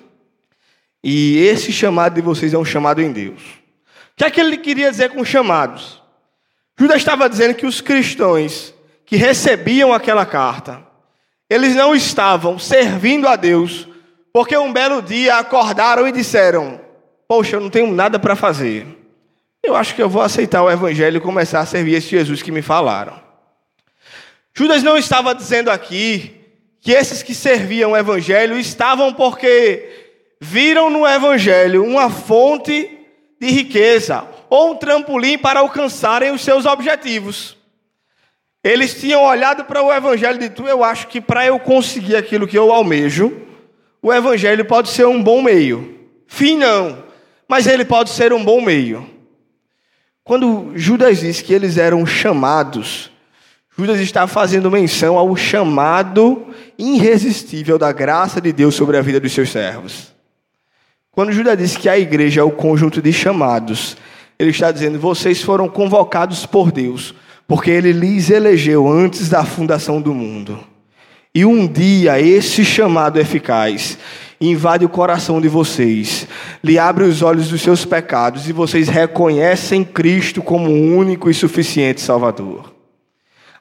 e 1.03 1.39
esse 1.39 1.73
chamado 1.73 2.15
de 2.15 2.21
vocês 2.21 2.55
é 2.55 2.59
um 2.59 2.65
chamado 2.65 3.03
em 3.03 3.11
Deus. 3.11 3.43
O 4.13 4.17
que 4.19 4.25
é 4.25 4.31
que 4.31 4.41
ele 4.41 4.59
queria 4.59 4.93
dizer 4.93 5.11
com 5.11 5.25
chamados? 5.25 6.04
Judas 6.79 6.97
estava 6.97 7.29
dizendo 7.29 7.55
que 7.55 7.67
os 7.67 7.81
cristãos 7.81 8.75
que 9.07 9.17
recebiam 9.17 9.93
aquela 9.93 10.27
carta, 10.27 10.85
eles 11.49 11.75
não 11.75 11.95
estavam 11.95 12.59
servindo 12.59 13.29
a 13.29 13.37
Deus, 13.37 13.87
porque 14.33 14.57
um 14.57 14.73
belo 14.73 15.01
dia 15.01 15.37
acordaram 15.37 16.09
e 16.09 16.13
disseram: 16.13 16.81
Poxa, 17.29 17.57
eu 17.57 17.61
não 17.61 17.71
tenho 17.71 17.93
nada 17.93 18.19
para 18.19 18.35
fazer. 18.35 18.87
Eu 19.63 19.77
acho 19.77 19.95
que 19.95 20.03
eu 20.03 20.09
vou 20.09 20.21
aceitar 20.21 20.63
o 20.63 20.71
Evangelho 20.71 21.19
e 21.19 21.21
começar 21.21 21.61
a 21.61 21.67
servir 21.67 21.95
esse 21.95 22.09
Jesus 22.09 22.43
que 22.43 22.51
me 22.51 22.61
falaram. 22.61 23.23
Judas 24.57 24.83
não 24.83 24.99
estava 24.99 25.35
dizendo 25.35 25.71
aqui 25.71 26.41
que 26.81 26.93
esses 26.93 27.23
que 27.23 27.35
serviam 27.35 27.93
o 27.93 27.97
Evangelho 27.97 28.59
estavam 28.59 29.13
porque 29.13 30.13
viram 30.41 30.91
no 30.91 31.07
Evangelho 31.07 31.85
uma 31.85 32.11
fonte 32.11 32.91
de 33.41 33.49
riqueza 33.49 34.34
ou 34.55 34.71
um 34.71 34.77
trampolim 34.77 35.37
para 35.37 35.59
alcançarem 35.59 36.31
os 36.31 36.41
seus 36.41 36.65
objetivos. 36.65 37.57
Eles 38.63 38.95
tinham 39.01 39.25
olhado 39.25 39.65
para 39.65 39.83
o 39.83 39.93
Evangelho 39.93 40.37
e 40.37 40.49
dito: 40.49 40.63
Eu 40.63 40.85
acho 40.85 41.09
que 41.09 41.21
para 41.21 41.45
eu 41.45 41.59
conseguir 41.59 42.15
aquilo 42.15 42.47
que 42.47 42.57
eu 42.57 42.71
almejo, 42.71 43.37
o 44.01 44.13
Evangelho 44.13 44.65
pode 44.65 44.91
ser 44.91 45.09
um 45.09 45.21
bom 45.21 45.43
meio. 45.43 45.99
Fim 46.29 46.57
não, 46.57 47.03
mas 47.49 47.67
ele 47.67 47.85
pode 47.85 48.11
ser 48.11 48.33
um 48.33 48.45
bom 48.45 48.61
meio. 48.61 49.11
Quando 50.23 50.71
Judas 50.77 51.19
diz 51.19 51.43
que 51.43 51.53
eles 51.53 51.77
eram 51.77 52.07
chamados, 52.07 53.11
Judas 53.77 53.99
está 53.99 54.25
fazendo 54.29 54.71
menção 54.71 55.19
ao 55.19 55.35
chamado 55.35 56.47
irresistível 56.79 57.77
da 57.77 57.91
graça 57.91 58.41
de 58.41 58.53
Deus 58.53 58.77
sobre 58.77 58.97
a 58.97 59.03
vida 59.03 59.19
dos 59.19 59.33
seus 59.33 59.51
servos. 59.51 60.15
Quando 61.11 61.33
Judas 61.33 61.59
diz 61.59 61.77
que 61.77 61.89
a 61.89 61.99
igreja 61.99 62.41
é 62.41 62.45
o 62.45 62.53
conjunto 62.53 63.03
de 63.03 63.13
chamados, 63.13 63.97
ele 64.39 64.51
está 64.51 64.71
dizendo: 64.71 64.99
vocês 64.99 65.43
foram 65.43 65.69
convocados 65.69 66.47
por 66.47 66.73
Deus, 66.73 67.15
porque 67.47 67.71
ele 67.71 67.93
lhes 67.93 68.31
elegeu 68.31 68.89
antes 68.89 69.29
da 69.29 69.45
fundação 69.45 70.01
do 70.01 70.15
mundo. 70.15 70.59
E 71.35 71.45
um 71.45 71.67
dia 71.67 72.21
esse 72.21 72.65
chamado 72.65 73.19
eficaz 73.19 73.99
invade 74.41 74.85
o 74.85 74.89
coração 74.89 75.41
de 75.41 75.49
vocês, 75.49 76.29
lhe 76.63 76.79
abre 76.79 77.05
os 77.05 77.23
olhos 77.23 77.49
dos 77.49 77.61
seus 77.61 77.85
pecados 77.85 78.49
e 78.49 78.53
vocês 78.53 78.89
reconhecem 78.89 79.85
Cristo 79.85 80.43
como 80.43 80.71
o 80.71 80.97
único 80.97 81.31
e 81.31 81.35
suficiente 81.35 82.01
Salvador. 82.01 82.73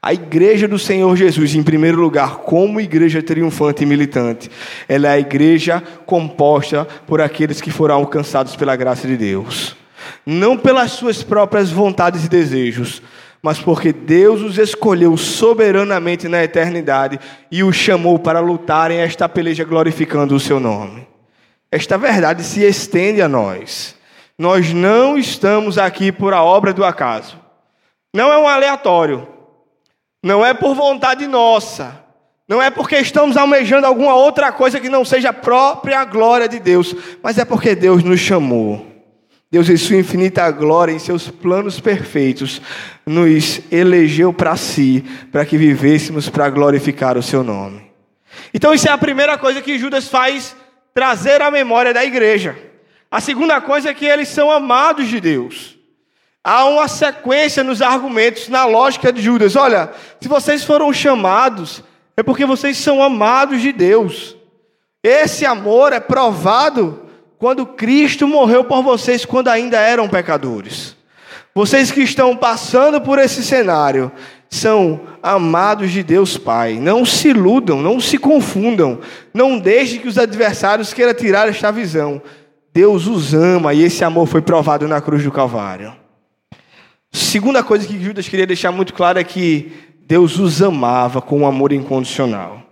A 0.02 0.14
igreja 0.14 0.68
do 0.68 0.78
Senhor 0.78 1.16
Jesus, 1.16 1.56
em 1.56 1.64
primeiro 1.64 2.00
lugar, 2.00 2.40
como 2.40 2.82
igreja 2.82 3.24
triunfante 3.24 3.84
e 3.84 3.86
militante, 3.86 4.52
ela 4.88 5.08
é 5.08 5.12
a 5.12 5.20
igreja 5.20 5.82
composta 6.06 6.86
por 7.08 7.22
aqueles 7.22 7.62
que 7.62 7.72
foram 7.72 7.96
alcançados 7.96 8.56
pela 8.56 8.76
graça 8.76 9.08
de 9.08 9.16
Deus. 9.16 9.78
Não 10.26 10.58
pelas 10.58 10.92
suas 10.92 11.24
próprias 11.24 11.70
vontades 11.70 12.26
e 12.26 12.30
desejos, 12.30 13.02
mas 13.42 13.60
porque 13.60 13.92
Deus 13.92 14.42
os 14.42 14.58
escolheu 14.58 15.18
soberanamente 15.18 16.30
na 16.30 16.42
eternidade 16.42 17.20
e 17.52 17.62
os 17.62 17.76
chamou 17.76 18.18
para 18.18 18.40
lutarem 18.40 19.00
esta 19.00 19.28
peleja 19.28 19.66
glorificando 19.66 20.34
o 20.34 20.40
seu 20.40 20.62
nome. 20.62 21.06
Esta 21.70 21.98
verdade 21.98 22.44
se 22.44 22.64
estende 22.64 23.22
a 23.22 23.28
nós. 23.28 23.96
Nós 24.38 24.74
não 24.74 25.18
estamos 25.18 25.78
aqui 25.78 26.12
por 26.12 26.34
a 26.34 26.42
obra 26.42 26.74
do 26.74 26.86
acaso. 26.86 27.38
Não 28.16 28.32
é 28.32 28.38
um 28.38 28.48
aleatório. 28.48 29.28
Não 30.24 30.46
é 30.46 30.54
por 30.54 30.74
vontade 30.74 31.28
nossa. 31.28 32.02
Não 32.48 32.62
é 32.62 32.70
porque 32.70 32.96
estamos 32.98 33.36
almejando 33.36 33.88
alguma 33.88 34.16
outra 34.16 34.52
coisa 34.52 34.80
que 34.80 34.88
não 34.88 35.04
seja 35.04 35.30
a 35.30 35.34
própria 35.34 36.06
glória 36.06 36.48
de 36.48 36.60
Deus, 36.60 36.96
mas 37.22 37.38
é 37.38 37.44
porque 37.44 37.76
Deus 37.76 38.04
nos 38.04 38.20
chamou. 38.20 38.93
Deus, 39.54 39.70
em 39.70 39.78
sua 39.78 39.98
infinita 39.98 40.50
glória, 40.50 40.92
em 40.92 40.98
seus 40.98 41.30
planos 41.30 41.80
perfeitos, 41.80 42.60
nos 43.06 43.62
elegeu 43.72 44.34
para 44.34 44.58
si, 44.58 45.06
para 45.32 45.46
que 45.46 45.60
vivêssemos 45.60 46.28
para 46.28 46.50
glorificar 46.50 47.20
o 47.20 47.22
seu 47.22 47.44
nome. 47.44 47.92
Então, 48.52 48.74
isso 48.74 48.90
é 48.90 48.92
a 48.92 48.98
primeira 48.98 49.38
coisa 49.38 49.62
que 49.62 49.78
Judas 49.78 50.08
faz 50.08 50.56
trazer 50.92 51.40
à 51.40 51.52
memória 51.52 51.94
da 51.94 52.04
igreja. 52.04 52.58
A 53.12 53.22
segunda 53.22 53.62
coisa 53.62 53.92
é 53.92 53.94
que 53.94 54.08
eles 54.08 54.28
são 54.28 54.50
amados 54.50 55.08
de 55.08 55.22
Deus. 55.22 55.78
Há 56.44 56.66
uma 56.66 56.88
sequência 56.88 57.64
nos 57.64 57.80
argumentos, 57.80 58.50
na 58.50 58.66
lógica 58.66 59.14
de 59.14 59.22
Judas. 59.22 59.56
Olha, 59.56 59.92
se 60.20 60.28
vocês 60.28 60.64
foram 60.64 60.92
chamados, 60.92 61.84
é 62.18 62.24
porque 62.24 62.44
vocês 62.44 62.76
são 62.76 63.04
amados 63.04 63.62
de 63.62 63.72
Deus. 63.72 64.36
Esse 65.04 65.46
amor 65.46 65.94
é 65.94 66.00
provado 66.00 67.04
quando 67.44 67.66
Cristo 67.66 68.26
morreu 68.26 68.64
por 68.64 68.82
vocês 68.82 69.26
quando 69.26 69.50
ainda 69.50 69.78
eram 69.78 70.08
pecadores. 70.08 70.96
Vocês 71.54 71.92
que 71.92 72.00
estão 72.00 72.38
passando 72.38 73.02
por 73.02 73.20
esse 73.20 73.44
cenário 73.44 74.10
são 74.50 75.02
amados 75.22 75.92
de 75.92 76.04
Deus 76.04 76.38
Pai. 76.38 76.76
Não 76.76 77.04
se 77.04 77.32
iludam, 77.32 77.82
não 77.82 78.00
se 78.00 78.18
confundam. 78.18 79.02
Não 79.34 79.60
deixem 79.60 80.00
que 80.00 80.08
os 80.08 80.18
adversários 80.18 80.94
queiram 80.94 81.14
tirar 81.14 81.50
esta 81.50 81.70
visão. 81.70 82.22
Deus 82.74 83.08
os 83.08 83.34
ama 83.34 83.74
e 83.74 83.84
esse 83.84 84.06
amor 84.06 84.26
foi 84.26 84.42
provado 84.42 84.88
na 84.88 85.02
cruz 85.02 85.22
do 85.22 85.30
Calvário. 85.30 85.94
Segunda 87.12 87.62
coisa 87.62 87.86
que 87.86 88.02
Judas 88.02 88.30
queria 88.30 88.48
deixar 88.48 88.72
muito 88.72 88.94
claro 88.94 89.20
é 89.20 89.24
que 89.26 89.70
Deus 90.08 90.40
os 90.40 90.62
amava 90.62 91.22
com 91.22 91.40
um 91.40 91.46
amor 91.46 91.74
incondicional. 91.74 92.64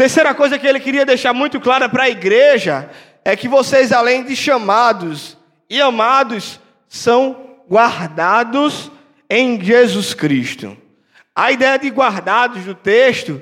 Terceira 0.00 0.32
coisa 0.32 0.58
que 0.58 0.66
ele 0.66 0.80
queria 0.80 1.04
deixar 1.04 1.34
muito 1.34 1.60
clara 1.60 1.86
para 1.86 2.04
a 2.04 2.08
igreja 2.08 2.88
é 3.24 3.36
que 3.36 3.48
vocês, 3.48 3.92
além 3.92 4.24
de 4.24 4.34
chamados 4.34 5.36
e 5.68 5.80
amados, 5.80 6.60
são 6.88 7.36
guardados 7.70 8.90
em 9.28 9.62
Jesus 9.62 10.14
Cristo. 10.14 10.76
A 11.34 11.52
ideia 11.52 11.78
de 11.78 11.88
guardados 11.88 12.64
do 12.64 12.74
texto 12.74 13.40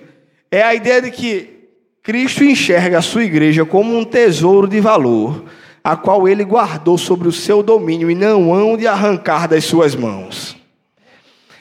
é 0.51 0.62
a 0.62 0.75
ideia 0.75 1.01
de 1.01 1.11
que 1.11 1.69
Cristo 2.03 2.45
enxerga 2.45 2.99
a 2.99 3.03
sua 3.03 3.25
igreja 3.25 3.64
como 3.64 3.97
um 3.97 4.05
tesouro 4.05 4.69
de 4.69 4.81
valor 4.81 5.45
a 5.83 5.97
qual 5.97 6.29
ele 6.29 6.45
guardou 6.45 6.99
sobre 6.99 7.29
o 7.29 7.33
seu 7.33 7.62
domínio 7.62 8.11
e 8.11 8.14
não 8.14 8.53
hão 8.53 8.77
de 8.77 8.87
arrancar 8.87 9.49
das 9.49 9.64
suas 9.64 9.95
mãos. 9.95 10.57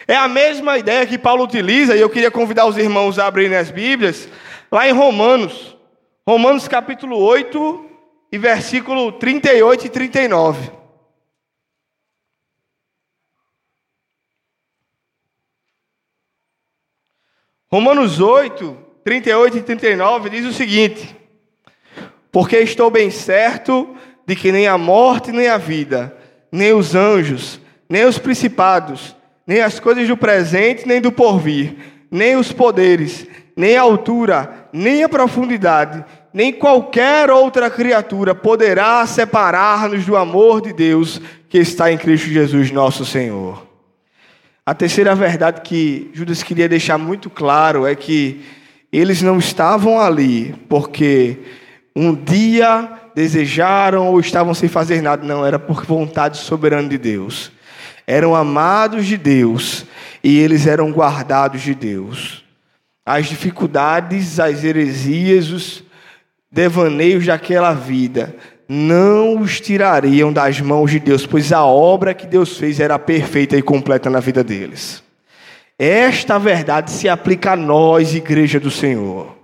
É 0.06 0.16
a 0.16 0.28
mesma 0.28 0.78
ideia 0.78 1.06
que 1.06 1.18
Paulo 1.18 1.44
utiliza, 1.44 1.96
e 1.96 2.02
eu 2.02 2.10
queria 2.10 2.32
convidar 2.32 2.66
os 2.66 2.78
irmãos 2.78 3.20
a 3.20 3.28
abrirem 3.28 3.58
as 3.58 3.72
Bíblias, 3.72 4.28
lá 4.70 4.88
em 4.88 4.92
Romanos, 4.92 5.78
Romanos 6.28 6.68
capítulo 6.68 7.18
8 7.18 7.87
e 8.32 8.38
versículo 8.38 9.12
38 9.14 9.86
e 9.86 9.90
39. 9.90 10.72
Romanos 17.70 18.22
8, 18.22 18.78
38 19.04 19.58
e 19.58 19.62
39 19.62 20.30
diz 20.30 20.46
o 20.46 20.54
seguinte: 20.54 21.16
Porque 22.32 22.58
estou 22.60 22.90
bem 22.90 23.12
certo 23.12 23.96
de 24.26 24.36
que 24.36 24.52
nem 24.52 24.68
a 24.68 24.78
morte, 24.78 25.32
nem 25.32 25.48
a 25.48 25.58
vida, 25.58 26.16
nem 26.52 26.74
os 26.74 26.96
anjos, 26.96 27.60
nem 27.90 28.06
os 28.06 28.18
principados, 28.18 29.16
nem 29.46 29.62
as 29.62 29.80
coisas 29.80 30.08
do 30.08 30.18
presente, 30.18 30.88
nem 30.88 31.02
do 31.02 31.12
porvir, 31.12 31.76
nem 32.10 32.36
os 32.36 32.52
poderes, 32.52 33.28
nem 33.56 33.76
a 33.78 33.82
altura, 33.82 34.70
nem 34.72 35.04
a 35.04 35.10
profundidade, 35.10 36.06
nem 36.34 36.52
qualquer 36.54 37.30
outra 37.30 37.70
criatura 37.70 38.36
poderá 38.36 39.06
separar-nos 39.06 40.06
do 40.06 40.16
amor 40.16 40.62
de 40.62 40.74
Deus 40.74 41.22
que 41.50 41.58
está 41.58 41.92
em 41.92 41.98
Cristo 41.98 42.28
Jesus, 42.28 42.72
nosso 42.72 43.06
Senhor. 43.06 43.66
A 44.66 44.74
terceira 44.74 45.16
verdade 45.16 45.62
que 45.62 46.12
Judas 46.14 46.44
queria 46.44 46.68
deixar 46.68 46.98
muito 46.98 47.30
claro 47.30 47.88
é 47.88 47.96
que 47.96 48.44
eles 48.92 49.22
não 49.22 49.38
estavam 49.38 50.00
ali 50.00 50.54
porque 50.68 51.38
um 51.96 52.14
dia 52.14 52.92
desejaram 53.16 54.08
ou 54.08 54.20
estavam 54.20 54.54
sem 54.54 54.68
fazer 54.70 55.02
nada. 55.02 55.26
Não, 55.26 55.46
era 55.46 55.58
por 55.58 55.86
vontade 55.86 56.38
soberana 56.38 56.90
de 56.90 56.98
Deus. 56.98 57.52
Eram 58.06 58.36
amados 58.36 59.06
de 59.06 59.18
Deus 59.18 59.86
e 60.24 60.38
eles 60.38 60.68
eram 60.68 60.92
guardados 60.92 61.62
de 61.62 61.74
Deus. 61.74 62.44
As 63.06 63.28
dificuldades, 63.28 64.40
as 64.40 64.64
heresias, 64.64 65.50
os 65.50 65.87
devaneios 66.52 67.26
daquela 67.26 67.74
vida 67.74 68.36
não 68.68 69.40
os 69.40 69.62
tirariam 69.62 70.34
das 70.34 70.60
mãos 70.60 70.92
de 70.92 71.00
Deus, 71.00 71.26
pois 71.26 71.54
a 71.54 71.64
obra 71.64 72.14
que 72.14 72.28
Deus 72.28 72.58
fez 72.58 72.80
era 72.80 73.00
perfeita 73.00 73.56
e 73.56 73.62
completa 73.62 74.10
na 74.10 74.20
vida 74.20 74.44
deles. 74.44 75.02
Esta 75.80 76.38
verdade 76.38 76.92
se 76.92 77.08
aplica 77.08 77.54
a 77.54 77.56
nós, 77.56 78.14
igreja 78.14 78.60
do 78.60 78.70
Senhor. 78.70 79.38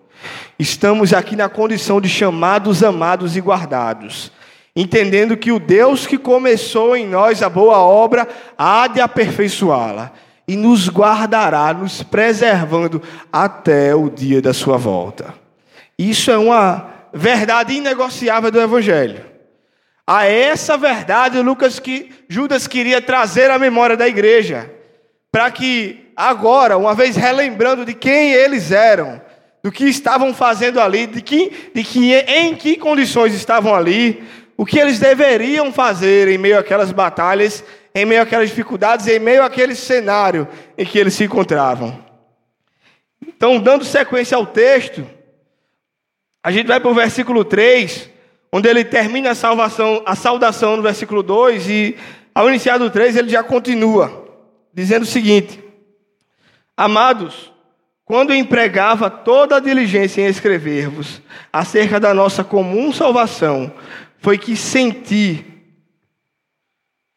Estamos 0.60 1.14
aqui 1.14 1.36
na 1.36 1.48
condição 1.48 2.02
de 2.02 2.10
chamados, 2.10 2.84
amados 2.84 3.38
e 3.38 3.40
guardados, 3.40 4.32
entendendo 4.76 5.38
que 5.38 5.52
o 5.52 5.60
Deus 5.60 6.06
que 6.06 6.18
começou 6.18 6.96
em 6.96 7.08
nós 7.08 7.42
a 7.42 7.50
boa 7.50 7.78
obra 7.80 8.28
há 8.58 8.88
de 8.88 9.00
aperfeiçoá-la 9.00 10.12
e 10.48 10.58
nos 10.58 10.90
guardará, 10.90 11.74
nos 11.74 12.04
preservando 12.04 13.02
até 13.32 13.96
o 13.96 14.10
dia 14.10 14.42
da 14.42 14.54
sua 14.54 14.78
volta. 14.78 15.34
Isso 15.98 16.30
é 16.30 16.38
uma 16.38 16.93
verdade 17.14 17.74
inegociável 17.74 18.50
do 18.50 18.60
Evangelho. 18.60 19.24
A 20.06 20.26
essa 20.26 20.78
verdade, 20.78 21.40
Lucas 21.42 21.80
que 21.80 22.12
Judas 22.28 22.68
queria 22.68 23.02
trazer 23.02 23.52
à 23.52 23.60
memória 23.60 23.96
da 23.96 24.08
igreja, 24.08 24.70
para 25.32 25.50
que 25.50 26.12
agora, 26.16 26.78
uma 26.78 26.94
vez 26.94 27.16
relembrando 27.16 27.86
de 27.86 27.94
quem 27.94 28.34
eles 28.34 28.72
eram, 28.72 29.22
do 29.64 29.72
que 29.72 29.86
estavam 29.86 30.34
fazendo 30.34 30.82
ali, 30.82 31.08
de 31.08 31.22
que, 31.22 31.72
de 31.74 31.84
que 31.84 32.14
em 32.14 32.54
que 32.56 32.76
condições 32.76 33.34
estavam 33.34 33.74
ali, 33.74 34.24
o 34.58 34.66
que 34.66 34.78
eles 34.78 35.00
deveriam 35.00 35.72
fazer 35.72 36.28
em 36.28 36.38
meio 36.38 36.60
àquelas 36.60 36.92
batalhas, 36.92 37.64
em 37.96 38.06
meio 38.06 38.22
àquelas 38.22 38.50
dificuldades, 38.50 39.08
em 39.08 39.20
meio 39.20 39.44
àquele 39.44 39.76
cenário 39.76 40.48
em 40.78 40.86
que 40.86 41.00
eles 41.00 41.14
se 41.14 41.24
encontravam. 41.24 41.98
Então, 43.26 43.58
dando 43.58 43.86
sequência 43.86 44.36
ao 44.36 44.46
texto, 44.46 45.08
a 46.44 46.52
gente 46.52 46.68
vai 46.68 46.80
para 46.80 46.92
o 46.92 46.94
versículo 46.94 47.46
3, 47.46 48.10
onde 48.52 48.68
ele 48.68 48.84
termina 48.84 49.32
a 49.32 49.36
salvação, 49.36 50.04
a 50.06 50.14
saudação 50.14 50.76
no 50.76 50.84
versículo 50.84 51.24
2 51.24 51.70
e 51.70 51.96
ao 52.36 52.50
iniciar 52.50 52.78
do 52.78 52.90
3 52.90 53.16
ele 53.16 53.30
já 53.30 53.42
continua 53.42 54.28
dizendo 54.74 55.04
o 55.04 55.08
seguinte: 55.08 55.64
Amados, 56.76 57.52
quando 58.04 58.34
empregava 58.34 59.10
toda 59.10 59.56
a 59.56 59.60
diligência 59.62 60.22
em 60.22 60.26
escrever-vos 60.26 61.22
acerca 61.52 62.00
da 62.00 62.14
nossa 62.14 62.44
comum 62.44 62.92
salvação, 62.92 63.72
foi 64.20 64.38
que 64.38 64.56
senti 64.56 65.46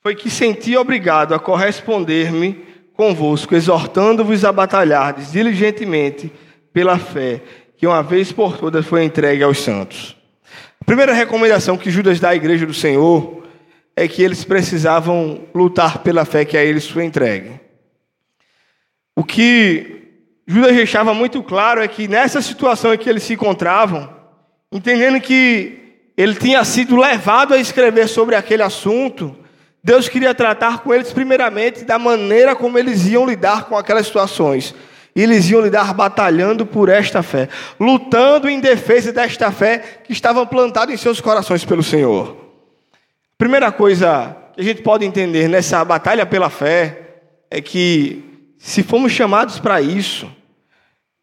foi 0.03 0.15
que 0.15 0.31
senti 0.31 0.77
obrigado 0.77 1.35
a 1.35 1.39
corresponder-me 1.41 2.65
convosco, 2.93 3.57
exortando-vos 3.57 4.45
a 4.45 4.53
batalhardes 4.53 5.33
diligentemente 5.33 6.31
pela 6.73 6.97
fé 6.97 7.43
que 7.77 7.87
uma 7.87 8.03
vez 8.03 8.33
por 8.33 8.57
todas 8.57 8.87
foi 8.87 9.05
entregue 9.05 9.43
aos 9.43 9.61
santos. 9.61 10.17
A 10.81 10.85
primeira 10.85 11.13
recomendação 11.13 11.77
que 11.77 11.91
Judas 11.91 12.21
dá 12.21 12.31
à 12.31 12.37
igreja 12.37 12.65
do 12.65 12.75
Senhor 12.75 13.45
é 13.95 14.07
que 14.07 14.23
eles 14.23 14.45
precisavam 14.45 15.41
lutar 15.55 15.99
pela 15.99 16.25
fé 16.25 16.45
que 16.45 16.57
a 16.57 16.65
eles 16.65 16.89
foi 16.89 17.05
entregue. 17.05 17.61
O 19.15 19.25
que 19.25 19.97
Judas 20.47 20.75
deixava 20.75 21.15
muito 21.15 21.43
claro 21.43 21.83
é 21.83 21.89
que 21.89 22.07
nessa 22.07 22.41
situação 22.43 22.95
em 22.95 22.99
que 22.99 23.09
eles 23.09 23.23
se 23.23 23.35
encontravam, 23.35 24.15
entendendo 24.71 25.21
que 25.21 25.79
ele 26.17 26.35
tinha 26.35 26.65
sido 26.65 26.97
levado 26.97 27.53
a 27.53 27.59
escrever 27.59 28.09
sobre 28.09 28.35
aquele 28.35 28.63
assunto, 28.63 29.37
Deus 29.83 30.09
queria 30.09 30.35
tratar 30.35 30.81
com 30.81 30.93
eles 30.93 31.13
primeiramente 31.13 31.85
da 31.85 31.99
maneira 31.99 32.55
como 32.55 32.79
eles 32.79 33.07
iam 33.07 33.27
lidar 33.27 33.65
com 33.65 33.77
aquelas 33.77 34.07
situações. 34.07 34.75
E 35.17 35.23
eles 35.23 35.49
iam 35.49 35.63
lidar 35.63 35.95
batalhando 35.95 36.67
por 36.67 36.91
esta 36.91 37.23
fé, 37.23 37.49
lutando 37.81 38.51
em 38.51 38.61
defesa 38.61 39.11
desta 39.11 39.51
fé 39.51 39.79
que 40.05 40.13
estava 40.13 40.45
plantada 40.45 40.93
em 40.93 40.97
seus 40.99 41.23
corações 41.23 41.65
pelo 41.65 41.83
Senhor. 41.83 42.37
Primeira 43.39 43.73
coisa 43.73 44.37
que 44.55 44.61
a 44.61 44.65
gente 44.65 44.83
pode 44.83 45.07
entender 45.07 45.49
nessa 45.49 45.83
batalha 45.83 46.27
pela 46.27 46.51
fé 46.51 47.21
é 47.51 47.63
que, 47.63 48.25
se 48.59 48.83
fomos 48.83 49.11
chamados 49.11 49.59
para 49.59 49.81
isso, 49.81 50.31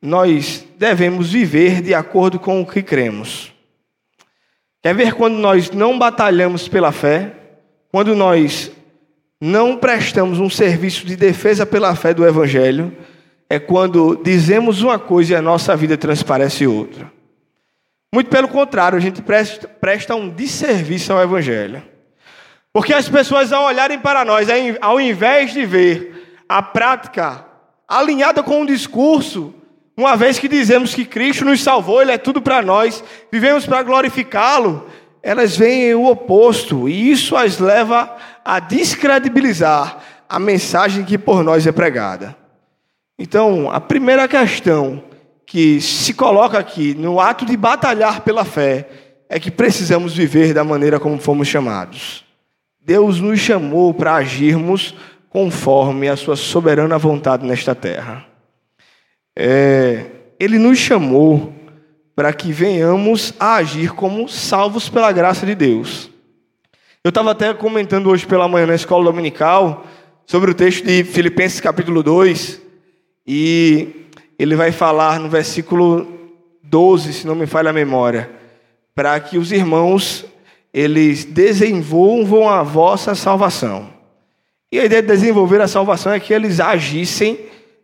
nós 0.02 0.66
devemos 0.76 1.32
viver 1.32 1.80
de 1.80 1.94
acordo 1.94 2.40
com 2.40 2.62
o 2.62 2.66
que 2.66 2.82
cremos. 2.82 3.54
Quer 4.82 4.96
ver 4.96 5.14
quando 5.14 5.36
nós 5.36 5.70
não 5.70 6.00
batalhamos 6.00 6.68
pela 6.68 6.92
fé? 6.92 7.32
Quando 7.92 8.16
nós 8.16 8.72
não 9.40 9.78
prestamos 9.78 10.40
um 10.40 10.50
serviço 10.50 11.06
de 11.06 11.16
defesa 11.16 11.64
pela 11.64 11.96
fé 11.96 12.12
do 12.12 12.26
Evangelho? 12.26 12.92
É 13.54 13.60
quando 13.60 14.20
dizemos 14.24 14.82
uma 14.82 14.98
coisa 14.98 15.34
e 15.34 15.36
a 15.36 15.42
nossa 15.42 15.76
vida 15.76 15.96
transparece 15.96 16.66
outra. 16.66 17.12
Muito 18.12 18.28
pelo 18.28 18.48
contrário, 18.48 18.98
a 18.98 19.02
gente 19.02 19.22
presta, 19.22 19.68
presta 19.68 20.16
um 20.16 20.28
desserviço 20.28 21.14
ao 21.14 21.22
Evangelho. 21.22 21.84
Porque 22.74 22.92
as 22.92 23.08
pessoas, 23.08 23.54
ao 23.54 23.66
olharem 23.66 24.00
para 24.00 24.26
nós, 24.26 24.48
ao 24.82 25.00
invés 25.00 25.54
de 25.54 25.68
ver 25.68 26.44
a 26.50 26.64
prática 26.64 27.46
alinhada 27.88 28.42
com 28.42 28.64
o 28.64 28.66
discurso, 28.66 29.54
uma 29.96 30.16
vez 30.16 30.40
que 30.40 30.48
dizemos 30.48 30.96
que 30.96 31.06
Cristo 31.06 31.46
nos 31.46 31.62
salvou, 31.62 32.02
Ele 32.02 32.12
é 32.12 32.18
tudo 32.18 32.42
para 32.42 32.60
nós, 32.64 33.04
vivemos 33.32 33.68
para 33.68 33.84
glorificá-lo, 33.84 34.88
elas 35.22 35.56
veem 35.56 35.94
o 35.94 36.08
oposto, 36.08 36.90
e 36.90 37.12
isso 37.12 37.36
as 37.36 37.60
leva 37.60 38.18
a 38.44 38.60
descredibilizar 38.60 40.00
a 40.28 40.40
mensagem 40.40 41.06
que 41.06 41.20
por 41.20 41.44
nós 41.44 41.68
é 41.68 41.72
pregada. 41.72 42.43
Então, 43.24 43.72
a 43.72 43.80
primeira 43.80 44.28
questão 44.28 45.02
que 45.46 45.80
se 45.80 46.14
coloca 46.14 46.60
aqui 46.60 46.94
no 46.94 47.22
ato 47.22 47.46
de 47.46 47.56
batalhar 47.56 48.20
pela 48.20 48.44
fé 48.44 48.86
é 49.30 49.40
que 49.40 49.50
precisamos 49.50 50.14
viver 50.14 50.54
da 50.54 50.62
maneira 50.62 51.00
como 51.00 51.18
fomos 51.18 51.48
chamados. 51.48 52.26
Deus 52.82 53.22
nos 53.22 53.40
chamou 53.40 53.94
para 53.94 54.16
agirmos 54.16 54.94
conforme 55.30 56.10
a 56.10 56.18
sua 56.18 56.36
soberana 56.36 56.98
vontade 56.98 57.48
nesta 57.48 57.74
terra. 57.74 58.26
É, 59.34 60.06
ele 60.38 60.60
nos 60.60 60.78
chamou 60.78 61.54
para 62.14 62.34
que 62.34 62.52
venhamos 62.52 63.34
a 63.40 63.56
agir 63.56 63.94
como 63.94 64.28
salvos 64.28 64.90
pela 64.90 65.14
graça 65.14 65.46
de 65.46 65.56
Deus. 65.56 66.10
Eu 67.02 67.08
estava 67.08 67.32
até 67.32 67.54
comentando 67.54 68.10
hoje 68.10 68.28
pela 68.28 68.50
manhã 68.50 68.66
na 68.66 68.76
escola 68.76 69.06
dominical 69.06 69.88
sobre 70.26 70.52
o 70.52 70.54
texto 70.54 70.86
de 70.86 71.06
Filipenses 71.06 71.62
capítulo 71.62 72.04
2, 72.04 72.64
e 73.26 74.08
ele 74.38 74.56
vai 74.56 74.72
falar 74.72 75.20
no 75.20 75.30
versículo 75.30 76.08
12, 76.64 77.14
se 77.14 77.28
não 77.28 77.36
me 77.36 77.46
falha 77.46 77.70
a 77.70 77.74
memória, 77.74 78.30
para 78.96 79.20
que 79.20 79.38
os 79.38 79.52
irmãos 79.52 80.26
eles 80.74 81.24
desenvolvam 81.24 82.50
a 82.50 82.64
vossa 82.64 83.14
salvação. 83.14 83.90
E 84.72 84.80
a 84.80 84.86
ideia 84.86 85.04
de 85.04 85.08
desenvolver 85.08 85.62
a 85.62 85.68
salvação 85.68 86.12
é 86.12 86.20
que 86.20 86.34
eles 86.34 86.60
agissem 86.60 87.38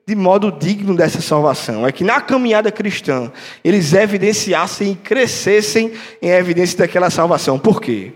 de 0.08 0.16
modo 0.16 0.52
digno 0.52 0.96
dessa 0.96 1.22
salvação. 1.22 1.86
É 1.86 1.92
que 1.92 2.04
na 2.04 2.20
caminhada 2.20 2.72
cristã 2.72 3.32
eles 3.64 3.94
evidenciassem 3.94 4.94
e 4.94 4.96
crescessem 4.96 5.94
em 6.20 6.32
evidência 6.32 6.80
daquela 6.80 7.12
salvação. 7.12 7.60
Por 7.60 7.80
quê? 7.80 8.12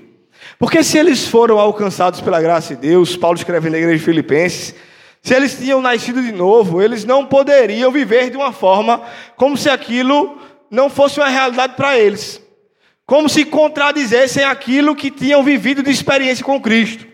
Porque 0.57 0.83
se 0.83 0.97
eles 0.97 1.27
foram 1.27 1.59
alcançados 1.59 2.19
pela 2.19 2.41
graça 2.41 2.75
de 2.75 2.81
Deus, 2.81 3.15
Paulo 3.15 3.37
escreve 3.37 3.69
na 3.69 3.77
igreja 3.77 3.99
de 3.99 4.03
Filipenses, 4.03 4.73
se 5.23 5.33
eles 5.33 5.57
tinham 5.57 5.81
nascido 5.81 6.21
de 6.21 6.33
novo, 6.33 6.81
eles 6.81 7.05
não 7.05 7.25
poderiam 7.25 7.89
viver 7.89 8.29
de 8.29 8.35
uma 8.35 8.51
forma 8.51 9.01
como 9.37 9.55
se 9.55 9.69
aquilo 9.69 10.37
não 10.69 10.89
fosse 10.89 11.17
uma 11.17 11.29
realidade 11.29 11.75
para 11.75 11.97
eles. 11.97 12.41
Como 13.05 13.29
se 13.29 13.45
contradizessem 13.45 14.43
aquilo 14.43 14.93
que 14.93 15.09
tinham 15.09 15.41
vivido 15.41 15.81
de 15.81 15.89
experiência 15.89 16.43
com 16.43 16.59
Cristo. 16.59 17.07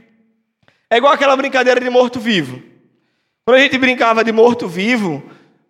É 0.90 0.98
igual 0.98 1.14
aquela 1.14 1.36
brincadeira 1.36 1.80
de 1.80 1.88
morto-vivo. 1.88 2.64
Quando 3.46 3.58
a 3.58 3.62
gente 3.62 3.78
brincava 3.78 4.24
de 4.24 4.32
morto-vivo, 4.32 5.24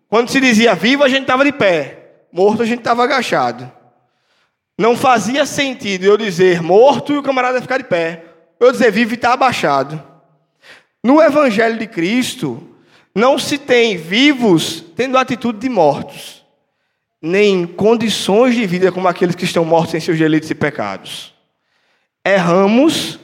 quando 0.07 0.29
se 0.29 0.39
dizia 0.39 0.73
vivo, 0.75 1.03
a 1.03 1.09
gente 1.09 1.21
estava 1.21 1.43
de 1.43 1.51
pé. 1.51 2.23
Morto, 2.31 2.63
a 2.63 2.65
gente 2.65 2.79
estava 2.79 3.03
agachado. 3.03 3.69
Não 4.77 4.95
fazia 4.95 5.45
sentido 5.45 6.05
eu 6.05 6.15
dizer 6.15 6.61
morto 6.61 7.11
e 7.11 7.17
o 7.17 7.23
camarada 7.23 7.61
ficar 7.61 7.79
de 7.79 7.83
pé. 7.83 8.23
Eu 8.57 8.71
dizer 8.71 8.91
vivo 8.93 9.11
e 9.11 9.15
estar 9.15 9.29
tá 9.29 9.33
abaixado. 9.33 10.08
No 11.03 11.21
Evangelho 11.21 11.77
de 11.77 11.87
Cristo, 11.87 12.61
não 13.15 13.39
se 13.39 13.57
tem 13.57 13.97
vivos 13.97 14.83
tendo 14.95 15.17
atitude 15.17 15.59
de 15.59 15.69
mortos, 15.69 16.45
nem 17.21 17.65
condições 17.65 18.55
de 18.55 18.65
vida 18.65 18.91
como 18.91 19.07
aqueles 19.07 19.35
que 19.35 19.45
estão 19.45 19.63
mortos 19.63 19.95
em 19.95 19.99
seus 19.99 20.17
delitos 20.17 20.49
e 20.49 20.55
pecados. 20.55 21.33
Erramos, 22.25 23.17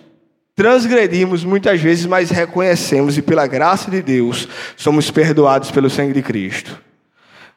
transgredimos 0.56 1.44
muitas 1.44 1.82
vezes, 1.82 2.06
mas 2.06 2.30
reconhecemos 2.30 3.18
e 3.18 3.22
pela 3.22 3.46
graça 3.46 3.92
de 3.92 4.02
Deus 4.02 4.48
somos 4.78 5.12
perdoados 5.12 5.70
pelo 5.70 5.90
sangue 5.90 6.14
de 6.14 6.22
Cristo. 6.22 6.82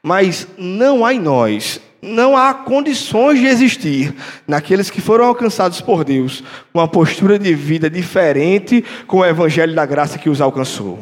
Mas 0.03 0.47
não 0.57 1.05
há 1.05 1.15
em 1.15 1.21
nós 1.21 1.81
não 2.01 2.37
há 2.37 2.55
condições 2.55 3.41
de 3.41 3.47
existir 3.47 4.15
naqueles 4.47 4.91
que 4.91 5.01
foram 5.01 5.25
alcançados 5.25 5.81
por 5.81 6.05
Deus 6.05 6.43
uma 6.73 6.87
postura 6.87 7.39
de 7.39 7.55
vida 7.55 7.91
diferente 7.91 8.85
com 9.07 9.19
o 9.19 9.27
evangelho 9.27 9.75
da 9.75 9.85
graça 9.85 10.19
que 10.19 10.31
os 10.31 10.41
alcançou. 10.41 10.99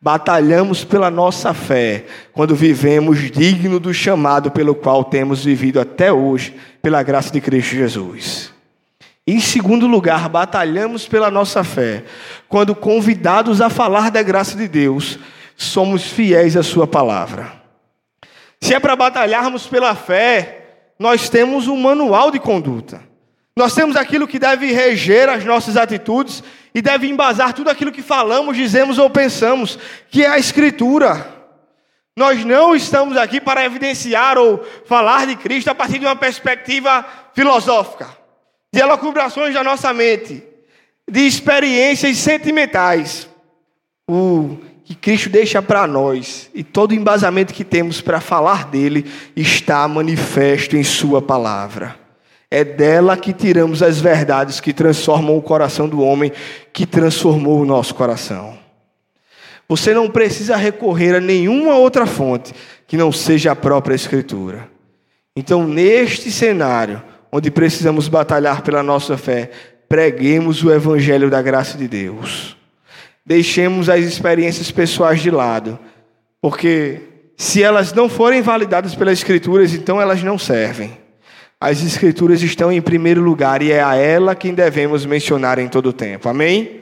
Batalhamos 0.00 0.84
pela 0.84 1.10
nossa 1.10 1.52
fé 1.52 2.06
quando 2.32 2.54
vivemos 2.54 3.30
digno 3.30 3.80
do 3.80 3.92
chamado 3.92 4.50
pelo 4.50 4.74
qual 4.74 5.02
temos 5.04 5.44
vivido 5.44 5.80
até 5.80 6.12
hoje, 6.12 6.54
pela 6.80 7.02
graça 7.02 7.32
de 7.32 7.40
Cristo 7.40 7.74
Jesus. 7.74 8.52
Em 9.26 9.40
segundo 9.40 9.86
lugar, 9.86 10.28
batalhamos 10.28 11.06
pela 11.06 11.30
nossa 11.30 11.62
fé 11.62 12.04
quando 12.48 12.74
convidados 12.74 13.60
a 13.60 13.68
falar 13.68 14.10
da 14.10 14.22
graça 14.22 14.56
de 14.56 14.66
Deus, 14.68 15.18
somos 15.56 16.04
fiéis 16.04 16.56
à 16.56 16.62
Sua 16.62 16.86
palavra. 16.86 17.58
Se 18.60 18.74
é 18.74 18.80
para 18.80 18.96
batalharmos 18.96 19.66
pela 19.66 19.94
fé, 19.94 20.58
nós 20.98 21.28
temos 21.28 21.68
um 21.68 21.76
manual 21.76 22.30
de 22.30 22.38
conduta. 22.38 23.02
Nós 23.56 23.74
temos 23.74 23.96
aquilo 23.96 24.28
que 24.28 24.38
deve 24.38 24.72
reger 24.72 25.28
as 25.28 25.44
nossas 25.44 25.76
atitudes 25.76 26.42
e 26.74 26.80
deve 26.80 27.08
embasar 27.08 27.52
tudo 27.52 27.70
aquilo 27.70 27.90
que 27.90 28.02
falamos, 28.02 28.56
dizemos 28.56 28.98
ou 28.98 29.10
pensamos, 29.10 29.78
que 30.10 30.24
é 30.24 30.28
a 30.28 30.38
Escritura. 30.38 31.26
Nós 32.16 32.44
não 32.44 32.74
estamos 32.74 33.16
aqui 33.16 33.40
para 33.40 33.64
evidenciar 33.64 34.38
ou 34.38 34.64
falar 34.86 35.26
de 35.26 35.36
Cristo 35.36 35.68
a 35.68 35.74
partir 35.74 35.98
de 35.98 36.06
uma 36.06 36.16
perspectiva 36.16 37.06
filosófica, 37.34 38.08
de 38.72 38.80
elucubrações 38.80 39.54
da 39.54 39.62
nossa 39.62 39.92
mente, 39.92 40.42
de 41.08 41.26
experiências 41.26 42.16
sentimentais. 42.18 43.28
O 44.08 44.58
que 44.88 44.94
Cristo 44.94 45.28
deixa 45.28 45.60
para 45.60 45.86
nós 45.86 46.48
e 46.54 46.64
todo 46.64 46.92
o 46.92 46.94
embasamento 46.94 47.52
que 47.52 47.62
temos 47.62 48.00
para 48.00 48.22
falar 48.22 48.70
dele 48.70 49.04
está 49.36 49.86
manifesto 49.86 50.78
em 50.78 50.82
Sua 50.82 51.20
palavra. 51.20 51.94
É 52.50 52.64
dela 52.64 53.14
que 53.14 53.34
tiramos 53.34 53.82
as 53.82 54.00
verdades 54.00 54.60
que 54.60 54.72
transformam 54.72 55.36
o 55.36 55.42
coração 55.42 55.86
do 55.86 56.00
homem, 56.00 56.32
que 56.72 56.86
transformou 56.86 57.60
o 57.60 57.66
nosso 57.66 57.94
coração. 57.94 58.58
Você 59.68 59.92
não 59.92 60.08
precisa 60.08 60.56
recorrer 60.56 61.16
a 61.16 61.20
nenhuma 61.20 61.76
outra 61.76 62.06
fonte 62.06 62.54
que 62.86 62.96
não 62.96 63.12
seja 63.12 63.52
a 63.52 63.56
própria 63.56 63.94
Escritura. 63.94 64.70
Então, 65.36 65.68
neste 65.68 66.30
cenário, 66.30 67.02
onde 67.30 67.50
precisamos 67.50 68.08
batalhar 68.08 68.62
pela 68.62 68.82
nossa 68.82 69.18
fé, 69.18 69.50
preguemos 69.86 70.64
o 70.64 70.72
Evangelho 70.72 71.28
da 71.28 71.42
graça 71.42 71.76
de 71.76 71.86
Deus. 71.86 72.57
Deixemos 73.28 73.90
as 73.90 74.06
experiências 74.06 74.70
pessoais 74.70 75.20
de 75.20 75.30
lado, 75.30 75.78
porque 76.40 77.02
se 77.36 77.62
elas 77.62 77.92
não 77.92 78.08
forem 78.08 78.40
validadas 78.40 78.94
pelas 78.94 79.18
Escrituras, 79.18 79.74
então 79.74 80.00
elas 80.00 80.22
não 80.22 80.38
servem. 80.38 80.96
As 81.60 81.82
Escrituras 81.82 82.40
estão 82.40 82.72
em 82.72 82.80
primeiro 82.80 83.20
lugar 83.20 83.60
e 83.60 83.70
é 83.70 83.82
a 83.82 83.94
ela 83.94 84.34
quem 84.34 84.54
devemos 84.54 85.04
mencionar 85.04 85.58
em 85.58 85.68
todo 85.68 85.90
o 85.90 85.92
tempo. 85.92 86.26
Amém? 86.26 86.80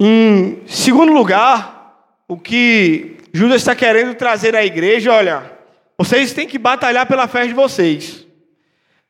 Em 0.00 0.62
segundo 0.68 1.12
lugar, 1.12 2.14
o 2.28 2.38
que 2.38 3.16
Judas 3.32 3.62
está 3.62 3.74
querendo 3.74 4.14
trazer 4.14 4.54
à 4.54 4.64
igreja, 4.64 5.12
olha, 5.12 5.50
vocês 5.98 6.32
têm 6.32 6.46
que 6.46 6.58
batalhar 6.58 7.06
pela 7.06 7.26
fé 7.26 7.44
de 7.44 7.54
vocês. 7.54 8.24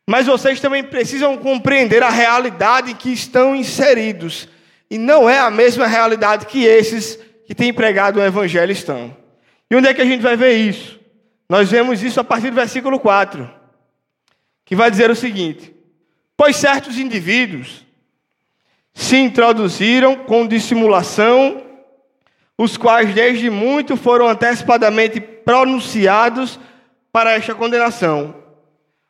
Mas 0.08 0.26
vocês 0.26 0.58
também 0.58 0.82
precisam 0.82 1.36
compreender 1.36 2.02
a 2.02 2.08
realidade 2.08 2.92
em 2.92 2.96
que 2.96 3.12
estão 3.12 3.54
inseridos. 3.54 4.48
E 4.90 4.96
não 4.96 5.28
é 5.28 5.38
a 5.38 5.50
mesma 5.50 5.86
realidade 5.86 6.46
que 6.46 6.64
esses 6.64 7.18
que 7.46 7.54
têm 7.54 7.72
pregado 7.72 8.18
o 8.18 8.22
evangelho 8.22 8.72
estão. 8.72 9.16
E 9.70 9.76
onde 9.76 9.88
é 9.88 9.94
que 9.94 10.00
a 10.00 10.04
gente 10.04 10.22
vai 10.22 10.36
ver 10.36 10.52
isso? 10.52 10.98
Nós 11.48 11.70
vemos 11.70 12.02
isso 12.02 12.20
a 12.20 12.24
partir 12.24 12.50
do 12.50 12.56
versículo 12.56 12.98
4, 13.00 13.50
que 14.64 14.76
vai 14.76 14.90
dizer 14.90 15.10
o 15.10 15.16
seguinte: 15.16 15.74
Pois 16.36 16.56
certos 16.56 16.98
indivíduos 16.98 17.86
se 18.94 19.16
introduziram 19.16 20.16
com 20.16 20.46
dissimulação, 20.46 21.62
os 22.56 22.76
quais 22.76 23.14
desde 23.14 23.48
muito 23.48 23.96
foram 23.96 24.28
antecipadamente 24.28 25.20
pronunciados 25.20 26.58
para 27.12 27.32
esta 27.32 27.54
condenação. 27.54 28.34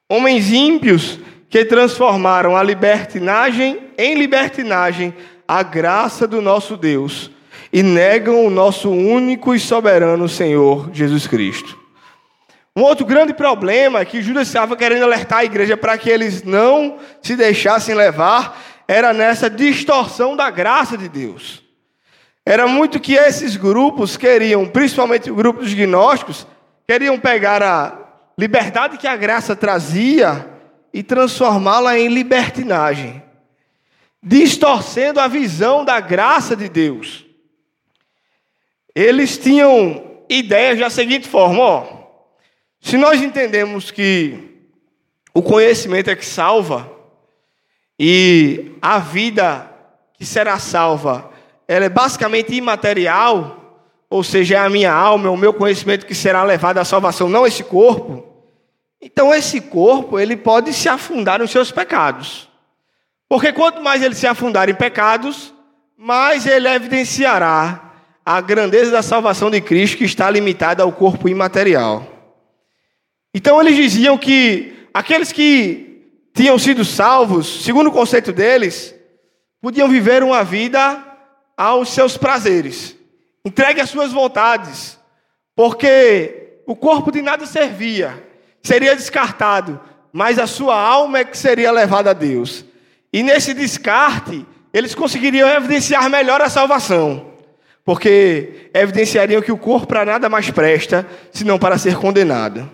Homens 0.09 0.53
ímpios 0.53 1.19
que 1.49 1.65
transformaram 1.65 2.57
a 2.57 2.63
libertinagem 2.63 3.81
em 3.97 4.15
libertinagem 4.15 5.15
a 5.49 5.63
graça 5.63 6.27
do 6.27 6.43
nosso 6.43 6.77
Deus 6.77 7.31
e 7.73 7.83
negam 7.83 8.45
o 8.45 8.51
nosso 8.51 8.91
único 8.91 9.55
e 9.55 9.59
soberano 9.59 10.29
Senhor 10.29 10.91
Jesus 10.93 11.27
Cristo. 11.27 11.79
Um 12.77 12.83
outro 12.83 13.05
grande 13.05 13.35
problema 13.35 14.05
que 14.05 14.23
Judas 14.23 14.47
estava 14.47 14.77
querendo 14.77 15.03
alertar 15.03 15.41
a 15.41 15.45
igreja 15.45 15.77
para 15.77 15.97
que 15.99 16.11
eles 16.11 16.45
não 16.45 16.99
se 17.23 17.35
deixassem 17.35 17.95
levar 17.95 18.57
era 18.87 19.13
nessa 19.13 19.51
distorção 19.51 20.37
da 20.37 20.51
graça 20.51 20.97
de 20.97 21.09
Deus. 21.09 21.63
Era 22.47 22.67
muito 22.67 23.01
que 23.01 23.15
esses 23.15 23.57
grupos 23.57 24.17
queriam, 24.17 24.67
principalmente 24.67 25.31
o 25.31 25.35
grupo 25.35 25.61
dos 25.61 25.75
gnósticos, 25.75 26.47
queriam 26.87 27.19
pegar 27.19 27.63
a 27.63 27.99
liberdade 28.39 28.97
que 28.97 29.07
a 29.07 29.17
graça 29.17 29.57
trazia 29.57 30.49
e 30.95 31.03
transformá-la 31.03 31.99
em 31.99 32.09
libertinagem, 32.09 33.23
distorcendo 34.23 35.21
a 35.21 35.29
visão 35.29 35.85
da 35.85 36.01
graça 36.01 36.57
de 36.57 36.69
Deus. 36.69 37.25
Eles 38.95 39.39
tinham 39.39 40.23
ideias 40.29 40.79
da 40.79 40.91
seguinte 40.91 41.29
forma, 41.29 41.61
ó, 41.61 41.99
se 42.81 42.97
nós 42.97 43.23
entendemos 43.23 43.91
que 43.91 44.67
o 45.33 45.43
conhecimento 45.43 46.11
é 46.11 46.17
que 46.17 46.27
salva, 46.27 46.91
e 47.99 48.73
a 48.81 48.99
vida 48.99 49.71
que 50.15 50.25
será 50.25 50.59
salva, 50.59 51.31
ela 51.67 51.85
é 51.85 51.89
basicamente 51.89 52.55
imaterial, 52.55 53.59
ou 54.09 54.23
seja, 54.25 54.57
é 54.57 54.59
a 54.59 54.71
minha 54.71 54.93
alma, 54.93 55.27
é 55.27 55.31
o 55.31 55.37
meu 55.37 55.53
conhecimento 55.53 56.07
que 56.07 56.15
será 56.15 56.43
levado 56.45 56.79
à 56.79 56.85
salvação, 56.85 57.29
não 57.29 57.47
esse 57.47 57.63
corpo. 57.63 58.27
Então 59.01 59.35
esse 59.35 59.61
corpo, 59.61 60.19
ele 60.19 60.37
pode 60.37 60.73
se 60.73 60.89
afundar 60.89 61.39
nos 61.39 61.51
seus 61.51 61.71
pecados. 61.71 62.49
Porque 63.29 63.53
quanto 63.53 63.83
mais 63.83 64.03
ele 64.03 64.15
se 64.15 64.27
afundar 64.27 64.69
em 64.69 64.75
pecados, 64.75 65.53
mais 65.97 66.47
ele 66.47 66.69
evidenciará 66.69 67.93
a 68.25 68.41
grandeza 68.41 68.91
da 68.91 69.03
salvação 69.03 69.51
de 69.51 69.61
Cristo 69.61 69.99
que 69.99 70.05
está 70.05 70.31
limitada 70.31 70.83
ao 70.83 70.93
corpo 70.93 71.29
imaterial. 71.29 72.07
Então 73.35 73.61
eles 73.61 73.77
diziam 73.77 74.17
que 74.17 74.89
aqueles 74.95 75.33
que 75.33 75.89
tinham 76.35 76.59
sido 76.59 76.85
salvos, 76.85 77.65
segundo 77.65 77.89
o 77.89 77.93
conceito 77.93 78.33
deles, 78.33 78.95
podiam 79.61 79.89
viver 79.89 80.23
uma 80.23 80.45
vida 80.45 81.05
aos 81.57 81.91
seus 81.91 82.17
prazeres, 82.17 82.97
entregue 83.45 83.81
às 83.81 83.91
suas 83.91 84.13
vontades, 84.13 84.99
porque 85.57 86.61
o 86.67 86.77
corpo 86.77 87.11
de 87.11 87.21
nada 87.21 87.45
servia, 87.45 88.25
seria 88.63 88.95
descartado, 88.95 89.81
mas 90.13 90.39
a 90.39 90.47
sua 90.47 90.81
alma 90.81 91.19
é 91.19 91.25
que 91.25 91.37
seria 91.37 91.73
levada 91.73 92.11
a 92.11 92.15
Deus. 92.15 92.65
E 93.13 93.23
nesse 93.23 93.55
descarte, 93.55 94.47
eles 94.73 94.95
conseguiriam 94.95 95.49
evidenciar 95.49 96.09
melhor 96.11 96.41
a 96.41 96.49
salvação, 96.49 97.33
porque 97.85 98.71
evidenciariam 98.75 99.41
que 99.41 99.53
o 99.53 99.59
corpo 99.59 99.87
para 99.87 100.05
nada 100.05 100.29
mais 100.29 100.51
presta, 100.51 101.07
senão 101.33 101.59
para 101.59 101.79
ser 101.79 101.97
condenado. 101.97 102.71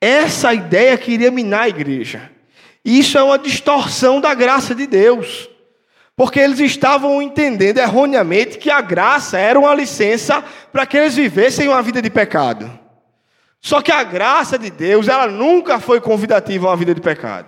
Essa 0.00 0.52
ideia 0.52 0.96
queria 0.96 1.30
minar 1.30 1.62
a 1.62 1.68
igreja. 1.68 2.30
Isso 2.84 3.16
é 3.16 3.22
uma 3.22 3.38
distorção 3.38 4.20
da 4.20 4.34
graça 4.34 4.74
de 4.74 4.86
Deus. 4.86 5.48
Porque 6.16 6.38
eles 6.38 6.60
estavam 6.60 7.22
entendendo 7.22 7.78
erroneamente 7.78 8.58
que 8.58 8.70
a 8.70 8.80
graça 8.80 9.38
era 9.38 9.58
uma 9.58 9.74
licença 9.74 10.44
para 10.72 10.84
que 10.84 10.96
eles 10.96 11.14
vivessem 11.14 11.68
uma 11.68 11.80
vida 11.80 12.02
de 12.02 12.10
pecado. 12.10 12.70
Só 13.60 13.80
que 13.80 13.92
a 13.92 14.02
graça 14.02 14.58
de 14.58 14.70
Deus, 14.70 15.08
ela 15.08 15.26
nunca 15.28 15.78
foi 15.78 16.00
convidativa 16.00 16.66
a 16.66 16.70
uma 16.70 16.76
vida 16.76 16.94
de 16.94 17.00
pecado. 17.00 17.46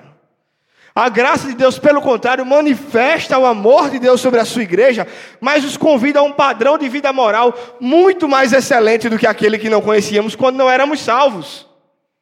A 0.94 1.08
graça 1.08 1.48
de 1.48 1.54
Deus, 1.54 1.76
pelo 1.76 2.00
contrário, 2.00 2.46
manifesta 2.46 3.36
o 3.36 3.44
amor 3.44 3.90
de 3.90 3.98
Deus 3.98 4.20
sobre 4.20 4.38
a 4.38 4.44
sua 4.44 4.62
igreja, 4.62 5.04
mas 5.40 5.64
os 5.64 5.76
convida 5.76 6.20
a 6.20 6.22
um 6.22 6.32
padrão 6.32 6.78
de 6.78 6.88
vida 6.88 7.12
moral 7.12 7.52
muito 7.80 8.28
mais 8.28 8.52
excelente 8.52 9.08
do 9.08 9.18
que 9.18 9.26
aquele 9.26 9.58
que 9.58 9.68
não 9.68 9.80
conhecíamos 9.80 10.36
quando 10.36 10.56
não 10.56 10.70
éramos 10.70 11.00
salvos. 11.00 11.66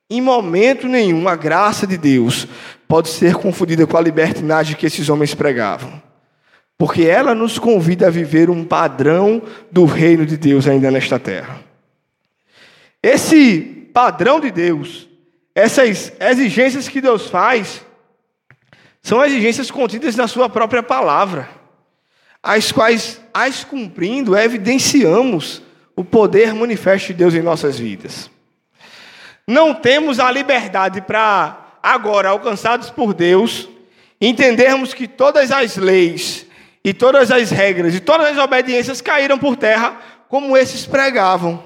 Em 0.09 0.23
momento 0.23 0.89
nenhum, 0.89 1.29
a 1.29 1.37
graça 1.37 1.87
de 1.87 1.99
Deus 1.99 2.49
pode 2.89 3.11
ser 3.11 3.35
confundida 3.35 3.87
com 3.87 3.97
a 3.97 4.01
libertinagem 4.01 4.75
que 4.75 4.87
esses 4.87 5.11
homens 5.11 5.35
pregavam. 5.35 6.01
Porque 6.79 7.03
ela 7.03 7.35
nos 7.35 7.59
convida 7.59 8.07
a 8.07 8.11
viver 8.11 8.49
um 8.49 8.65
padrão 8.65 9.43
do 9.71 9.85
reino 9.85 10.25
de 10.25 10.39
Deus 10.39 10.67
ainda 10.67 10.91
nesta 10.91 11.19
terra. 11.19 11.61
Esse 13.03 13.61
padrão 13.93 14.41
de 14.41 14.51
Deus, 14.51 15.09
essas 15.55 16.11
exigências 16.19 16.89
que 16.89 17.03
Deus 17.03 17.29
faz, 17.29 17.83
são 19.03 19.25
exigências 19.25 19.71
contidas 19.71 20.17
na 20.17 20.29
Sua 20.29 20.49
própria 20.49 20.83
palavra, 20.83 21.49
as 22.43 22.71
quais, 22.73 23.21
as 23.35 23.65
cumprindo, 23.65 24.37
evidenciamos 24.37 25.63
o 25.95 26.05
poder 26.05 26.55
manifesto 26.55 27.09
de 27.09 27.15
Deus 27.15 27.35
em 27.35 27.43
nossas 27.43 27.79
vidas 27.79 28.31
não 29.47 29.75
temos 29.75 30.21
a 30.21 30.31
liberdade 30.31 31.01
para, 31.01 31.79
agora, 31.83 32.31
alcançados 32.31 32.91
por 32.91 33.13
Deus, 33.13 33.69
entendermos 34.21 34.95
que 34.95 35.09
todas 35.09 35.51
as 35.51 35.77
leis 35.77 36.47
e 36.85 36.93
todas 36.93 37.31
as 37.31 37.51
regras 37.51 37.95
e 37.95 38.01
todas 38.01 38.29
as 38.29 38.39
obediências 38.39 39.01
caíram 39.01 39.39
por 39.39 39.57
terra, 39.57 40.01
como 40.29 40.57
esses 40.57 40.87
pregavam. 40.87 41.63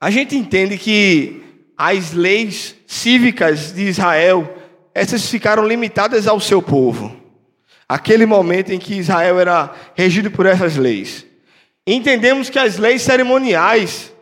A 0.00 0.10
gente 0.10 0.36
entende 0.36 0.76
que 0.76 1.42
as 1.76 2.12
leis 2.12 2.74
cívicas 2.86 3.72
de 3.72 3.82
Israel, 3.82 4.52
essas 4.94 5.28
ficaram 5.28 5.66
limitadas 5.66 6.28
ao 6.28 6.38
seu 6.38 6.62
povo. 6.62 7.14
Aquele 7.88 8.24
momento 8.24 8.70
em 8.70 8.78
que 8.78 8.94
Israel 8.94 9.40
era 9.40 9.74
regido 9.94 10.30
por 10.30 10.46
essas 10.46 10.76
leis. 10.76 11.26
Entendemos 11.86 12.48
que 12.48 12.58
as 12.58 12.78
leis 12.78 13.02
cerimoniais, 13.02 14.12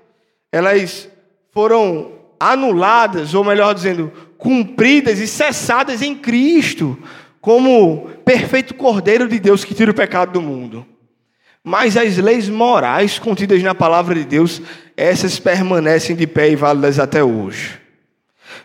elas 0.51 1.09
foram 1.53 2.13
anuladas, 2.41 3.35
ou 3.35 3.45
melhor 3.45 3.75
dizendo, 3.75 4.11
cumpridas 4.37 5.21
e 5.21 5.29
cessadas 5.29 6.03
em 6.03 6.15
Cristo, 6.15 6.99
como 7.41 8.11
perfeito 8.25 8.75
Cordeiro 8.75 9.29
de 9.29 9.39
Deus 9.39 9.65
que 9.65 9.75
tira 9.75 9.91
o 9.91 9.95
pecado 9.95 10.33
do 10.33 10.43
mundo. 10.43 10.85
Mas 11.63 11.97
as 11.97 12.17
leis 12.17 12.49
morais 12.49 13.19
contidas 13.19 13.63
na 13.63 13.75
palavra 13.75 14.15
de 14.15 14.25
Deus, 14.25 14.61
essas 14.97 15.39
permanecem 15.39 16.17
de 16.17 16.27
pé 16.27 16.51
e 16.51 16.57
válidas 16.57 16.99
até 16.99 17.23
hoje. 17.23 17.82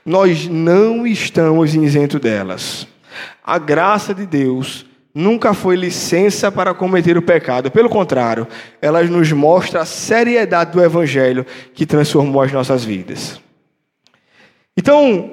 Nós 0.08 0.48
não 0.48 1.06
estamos 1.06 1.76
isentos 1.76 2.22
delas. 2.22 2.88
A 3.44 3.60
graça 3.60 4.14
de 4.14 4.26
Deus 4.26 4.86
nunca 5.14 5.54
foi 5.54 5.76
licença 5.76 6.50
para 6.50 6.74
cometer 6.74 7.18
o 7.18 7.22
pecado. 7.22 7.70
Pelo 7.70 7.90
contrário, 7.90 8.48
ela 8.82 9.04
nos 9.04 9.34
mostra 9.34 9.82
a 9.82 9.86
seriedade 9.86 10.72
do 10.72 10.82
Evangelho 10.82 11.46
que 11.74 11.86
transformou 11.86 12.42
as 12.42 12.54
nossas 12.54 12.86
vidas. 12.86 13.42
Então, 14.78 15.32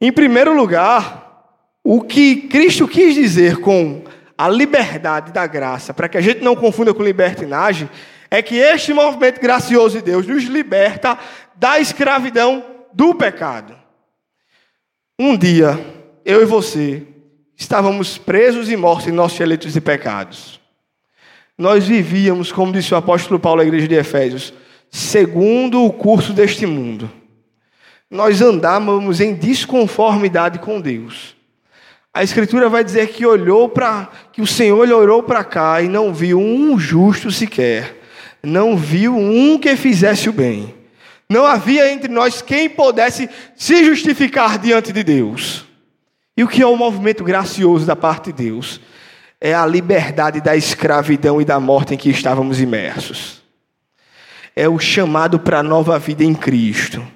em 0.00 0.10
primeiro 0.10 0.56
lugar, 0.56 1.44
o 1.84 2.00
que 2.00 2.48
Cristo 2.48 2.88
quis 2.88 3.14
dizer 3.14 3.58
com 3.58 4.02
a 4.36 4.48
liberdade 4.48 5.30
da 5.30 5.46
graça, 5.46 5.94
para 5.94 6.08
que 6.08 6.18
a 6.18 6.20
gente 6.20 6.42
não 6.42 6.56
confunda 6.56 6.92
com 6.92 7.04
libertinagem, 7.04 7.88
é 8.28 8.42
que 8.42 8.56
este 8.56 8.92
movimento 8.92 9.40
gracioso 9.40 9.98
de 9.98 10.02
Deus 10.02 10.26
nos 10.26 10.42
liberta 10.42 11.16
da 11.54 11.78
escravidão 11.78 12.64
do 12.92 13.14
pecado. 13.14 13.75
Um 15.18 15.34
dia, 15.34 15.80
eu 16.26 16.42
e 16.42 16.44
você 16.44 17.02
estávamos 17.56 18.18
presos 18.18 18.70
e 18.70 18.76
mortos 18.76 19.06
em 19.06 19.12
nossos 19.12 19.38
delitos 19.38 19.74
e 19.74 19.80
pecados. 19.80 20.60
Nós 21.56 21.86
vivíamos, 21.86 22.52
como 22.52 22.70
disse 22.70 22.92
o 22.92 22.98
apóstolo 22.98 23.40
Paulo 23.40 23.62
à 23.62 23.64
igreja 23.64 23.88
de 23.88 23.94
Efésios, 23.94 24.52
segundo 24.90 25.82
o 25.82 25.90
curso 25.90 26.34
deste 26.34 26.66
mundo. 26.66 27.10
Nós 28.10 28.42
andávamos 28.42 29.18
em 29.18 29.34
desconformidade 29.34 30.58
com 30.58 30.82
Deus. 30.82 31.34
A 32.12 32.22
escritura 32.22 32.68
vai 32.68 32.84
dizer 32.84 33.08
que 33.08 33.24
olhou 33.24 33.70
para 33.70 34.10
que 34.30 34.42
o 34.42 34.46
Senhor 34.46 34.86
olhou 34.86 35.22
para 35.22 35.42
cá 35.42 35.80
e 35.80 35.88
não 35.88 36.12
viu 36.12 36.38
um 36.38 36.78
justo 36.78 37.30
sequer, 37.30 38.02
não 38.42 38.76
viu 38.76 39.16
um 39.16 39.58
que 39.58 39.76
fizesse 39.76 40.28
o 40.28 40.32
bem. 40.34 40.74
Não 41.28 41.44
havia 41.44 41.92
entre 41.92 42.10
nós 42.10 42.40
quem 42.40 42.68
pudesse 42.68 43.28
se 43.56 43.84
justificar 43.84 44.58
diante 44.58 44.92
de 44.92 45.02
Deus. 45.02 45.64
E 46.36 46.44
o 46.44 46.48
que 46.48 46.62
é 46.62 46.66
o 46.66 46.76
movimento 46.76 47.24
gracioso 47.24 47.86
da 47.86 47.96
parte 47.96 48.32
de 48.32 48.44
Deus? 48.44 48.80
É 49.40 49.54
a 49.54 49.66
liberdade 49.66 50.40
da 50.40 50.56
escravidão 50.56 51.40
e 51.40 51.44
da 51.44 51.58
morte 51.58 51.94
em 51.94 51.96
que 51.96 52.10
estávamos 52.10 52.60
imersos. 52.60 53.42
É 54.54 54.68
o 54.68 54.78
chamado 54.78 55.38
para 55.38 55.58
a 55.58 55.62
nova 55.62 55.98
vida 55.98 56.22
em 56.22 56.34
Cristo. 56.34 57.06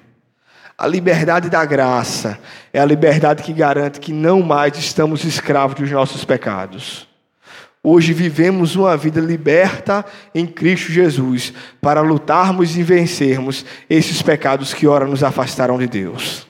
A 0.77 0.87
liberdade 0.87 1.49
da 1.49 1.63
graça 1.63 2.39
é 2.73 2.79
a 2.79 2.85
liberdade 2.85 3.43
que 3.43 3.53
garante 3.53 3.99
que 3.99 4.11
não 4.11 4.41
mais 4.41 4.77
estamos 4.77 5.23
escravos 5.23 5.75
dos 5.75 5.91
nossos 5.91 6.25
pecados. 6.25 7.07
Hoje 7.83 8.13
vivemos 8.13 8.75
uma 8.75 8.95
vida 8.95 9.19
liberta 9.19 10.05
em 10.35 10.45
Cristo 10.45 10.91
Jesus 10.91 11.51
para 11.81 12.01
lutarmos 12.01 12.77
e 12.77 12.83
vencermos 12.83 13.65
esses 13.89 14.21
pecados 14.21 14.71
que 14.71 14.85
ora 14.85 15.07
nos 15.07 15.23
afastaram 15.23 15.79
de 15.79 15.87
Deus. 15.87 16.45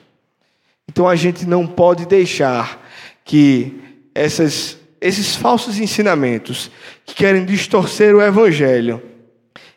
Então 0.86 1.08
a 1.08 1.16
gente 1.16 1.46
não 1.46 1.66
pode 1.66 2.04
deixar 2.04 2.86
que 3.24 3.80
essas, 4.14 4.76
esses 5.00 5.34
falsos 5.34 5.78
ensinamentos 5.78 6.70
que 7.06 7.14
querem 7.14 7.46
distorcer 7.46 8.14
o 8.14 8.20
Evangelho 8.20 9.02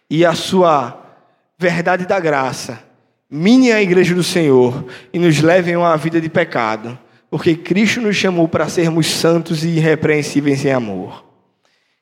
e 0.10 0.26
a 0.26 0.34
sua 0.34 1.02
verdade 1.58 2.06
da 2.06 2.20
graça 2.20 2.84
minem 3.32 3.72
a 3.72 3.82
igreja 3.82 4.14
do 4.14 4.24
Senhor 4.24 4.86
e 5.14 5.18
nos 5.18 5.42
levem 5.42 5.76
a 5.76 5.80
uma 5.80 5.96
vida 5.96 6.20
de 6.20 6.28
pecado, 6.28 7.00
porque 7.30 7.56
Cristo 7.56 8.02
nos 8.02 8.18
chamou 8.18 8.46
para 8.46 8.68
sermos 8.68 9.08
santos 9.08 9.64
e 9.64 9.70
irrepreensíveis 9.70 10.66
em 10.66 10.72
amor. 10.74 11.25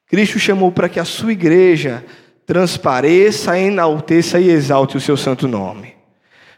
Cristo 0.07 0.39
chamou 0.39 0.71
para 0.71 0.89
que 0.89 0.99
a 0.99 1.05
sua 1.05 1.31
igreja 1.31 2.03
transpareça, 2.45 3.57
enalteça 3.57 4.39
e 4.39 4.49
exalte 4.49 4.97
o 4.97 5.01
seu 5.01 5.17
santo 5.17 5.47
nome. 5.47 5.93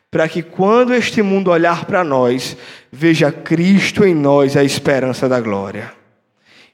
Para 0.10 0.28
que 0.28 0.42
quando 0.42 0.94
este 0.94 1.22
mundo 1.22 1.52
olhar 1.52 1.86
para 1.86 2.04
nós, 2.04 2.58
veja 2.92 3.32
Cristo 3.32 4.06
em 4.06 4.16
nós 4.16 4.56
a 4.56 4.64
esperança 4.64 5.28
da 5.28 5.40
glória. 5.40 5.94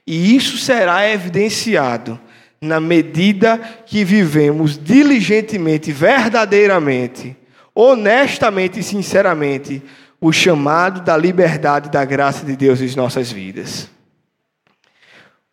E 0.06 0.34
isso 0.34 0.56
será 0.58 1.08
evidenciado 1.08 2.18
na 2.60 2.80
medida 2.80 3.58
que 3.86 4.04
vivemos 4.04 4.78
diligentemente, 4.78 5.90
verdadeiramente, 5.90 7.36
honestamente 7.74 8.78
e 8.78 8.82
sinceramente 8.82 9.82
o 10.20 10.32
chamado 10.32 11.00
da 11.00 11.16
liberdade 11.16 11.90
da 11.90 12.04
graça 12.04 12.46
de 12.46 12.54
Deus 12.54 12.80
em 12.80 12.94
nossas 12.94 13.32
vidas. 13.32 13.90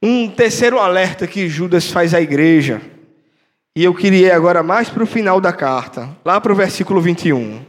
Um 0.01 0.29
terceiro 0.29 0.79
alerta 0.79 1.27
que 1.27 1.49
Judas 1.49 1.91
faz 1.91 2.13
à 2.13 2.21
igreja, 2.21 2.81
e 3.75 3.83
eu 3.83 3.93
queria 3.93 4.27
ir 4.27 4.31
agora 4.31 4.63
mais 4.63 4.89
para 4.89 5.03
o 5.03 5.07
final 5.07 5.41
da 5.41 5.51
carta, 5.51 6.09
lá 6.23 6.39
para 6.39 6.53
o 6.53 6.55
versículo 6.55 7.01
21. 7.01 7.59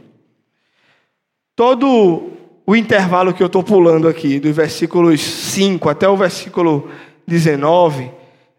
Todo 1.57 2.31
o 2.65 2.73
intervalo 2.73 3.33
que 3.33 3.43
eu 3.43 3.47
estou 3.47 3.61
pulando 3.61 4.07
aqui, 4.07 4.39
dos 4.39 4.55
versículos 4.55 5.19
5 5.21 5.89
até 5.89 6.07
o 6.07 6.15
versículo 6.15 6.89
19, 7.27 8.09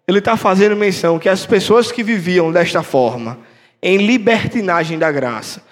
ele 0.07 0.19
está 0.19 0.37
fazendo 0.37 0.77
menção 0.77 1.19
que 1.19 1.31
as 1.31 1.47
pessoas 1.47 1.91
que 1.91 2.03
viviam 2.03 2.53
desta 2.53 2.83
forma, 2.83 3.39
em 3.83 3.97
libertinagem 3.97 4.99
da 4.99 5.11
graça, 5.11 5.63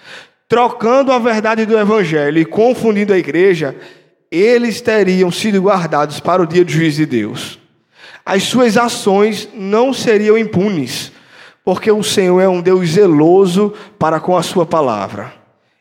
trocando 0.49 1.11
a 1.11 1.19
verdade 1.19 1.67
do 1.67 1.77
evangelho 1.77 2.39
e 2.39 2.45
confundindo 2.45 3.13
a 3.13 3.17
igreja, 3.17 3.75
eles 4.31 4.81
teriam 4.81 5.31
sido 5.31 5.61
guardados 5.61 6.19
para 6.19 6.41
o 6.41 6.47
dia 6.47 6.65
do 6.65 6.71
juízo 6.71 6.97
de 6.97 7.05
Deus. 7.05 7.60
As 8.31 8.43
suas 8.43 8.77
ações 8.77 9.49
não 9.53 9.93
seriam 9.93 10.37
impunes, 10.37 11.11
porque 11.65 11.91
o 11.91 12.01
Senhor 12.01 12.39
é 12.39 12.47
um 12.47 12.61
Deus 12.61 12.91
zeloso 12.91 13.73
para 13.99 14.21
com 14.21 14.37
a 14.37 14.41
sua 14.41 14.65
palavra. 14.65 15.33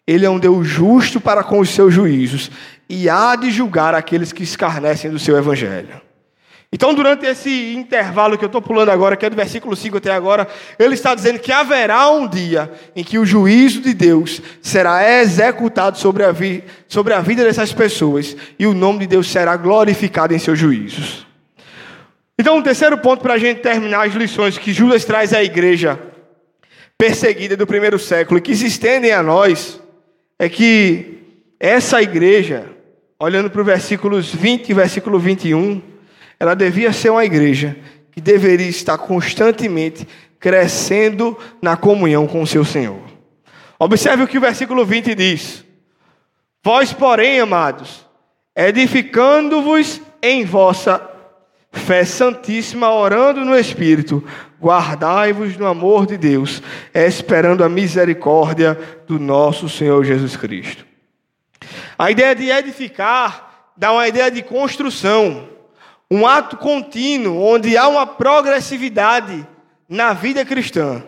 Ele 0.04 0.26
é 0.26 0.30
um 0.30 0.36
Deus 0.36 0.66
justo 0.66 1.20
para 1.20 1.44
com 1.44 1.60
os 1.60 1.70
seus 1.70 1.94
juízos 1.94 2.50
e 2.88 3.08
há 3.08 3.36
de 3.36 3.52
julgar 3.52 3.94
aqueles 3.94 4.32
que 4.32 4.42
escarnecem 4.42 5.12
do 5.12 5.18
seu 5.20 5.38
evangelho. 5.38 6.00
Então, 6.72 6.92
durante 6.92 7.24
esse 7.24 7.72
intervalo 7.72 8.36
que 8.36 8.44
eu 8.44 8.48
estou 8.48 8.60
pulando 8.60 8.88
agora, 8.88 9.16
que 9.16 9.24
é 9.24 9.30
do 9.30 9.36
versículo 9.36 9.76
5 9.76 9.98
até 9.98 10.10
agora, 10.10 10.48
ele 10.76 10.94
está 10.94 11.14
dizendo 11.14 11.38
que 11.38 11.52
haverá 11.52 12.10
um 12.10 12.26
dia 12.26 12.68
em 12.96 13.04
que 13.04 13.16
o 13.16 13.24
juízo 13.24 13.80
de 13.80 13.94
Deus 13.94 14.42
será 14.60 15.08
executado 15.20 15.98
sobre 15.98 16.24
a, 16.24 16.34
sobre 16.88 17.14
a 17.14 17.20
vida 17.20 17.44
dessas 17.44 17.72
pessoas 17.72 18.36
e 18.58 18.66
o 18.66 18.74
nome 18.74 18.98
de 18.98 19.06
Deus 19.06 19.30
será 19.30 19.56
glorificado 19.56 20.34
em 20.34 20.38
seus 20.40 20.58
juízos. 20.58 21.29
Então, 22.40 22.56
um 22.56 22.62
terceiro 22.62 22.96
ponto 22.96 23.20
para 23.20 23.34
a 23.34 23.38
gente 23.38 23.60
terminar 23.60 24.06
as 24.06 24.14
lições 24.14 24.56
que 24.56 24.72
Judas 24.72 25.04
traz 25.04 25.34
à 25.34 25.44
igreja 25.44 26.00
perseguida 26.96 27.54
do 27.54 27.66
primeiro 27.66 27.98
século 27.98 28.38
e 28.38 28.40
que 28.40 28.56
se 28.56 28.66
estendem 28.66 29.12
a 29.12 29.22
nós, 29.22 29.78
é 30.38 30.48
que 30.48 31.18
essa 31.60 32.00
igreja, 32.00 32.64
olhando 33.18 33.50
para 33.50 33.60
os 33.60 33.66
versículos 33.66 34.34
20 34.34 34.70
e 34.70 34.72
versículo 34.72 35.18
21, 35.18 35.82
ela 36.38 36.54
devia 36.54 36.94
ser 36.94 37.10
uma 37.10 37.26
igreja 37.26 37.76
que 38.10 38.22
deveria 38.22 38.70
estar 38.70 38.96
constantemente 38.96 40.08
crescendo 40.38 41.36
na 41.60 41.76
comunhão 41.76 42.26
com 42.26 42.40
o 42.40 42.46
seu 42.46 42.64
Senhor. 42.64 43.02
Observe 43.78 44.22
o 44.22 44.26
que 44.26 44.38
o 44.38 44.40
versículo 44.40 44.86
20 44.86 45.14
diz: 45.14 45.62
Vós, 46.64 46.90
porém, 46.90 47.38
amados, 47.38 48.06
edificando-vos 48.56 50.00
em 50.22 50.42
vossa 50.46 51.09
fé 51.72 52.04
santíssima, 52.04 52.92
orando 52.92 53.44
no 53.44 53.58
Espírito, 53.58 54.22
guardai-vos 54.60 55.56
no 55.56 55.66
amor 55.66 56.06
de 56.06 56.16
Deus, 56.16 56.62
esperando 56.94 57.64
a 57.64 57.68
misericórdia 57.68 58.78
do 59.06 59.18
nosso 59.18 59.68
Senhor 59.68 60.04
Jesus 60.04 60.36
Cristo. 60.36 60.84
A 61.98 62.10
ideia 62.10 62.34
de 62.34 62.50
edificar 62.50 63.70
dá 63.76 63.92
uma 63.92 64.08
ideia 64.08 64.30
de 64.30 64.42
construção 64.42 65.48
um 66.10 66.26
ato 66.26 66.56
contínuo, 66.56 67.40
onde 67.40 67.76
há 67.76 67.86
uma 67.86 68.06
progressividade 68.06 69.46
na 69.88 70.12
vida 70.12 70.44
cristã, 70.44 71.02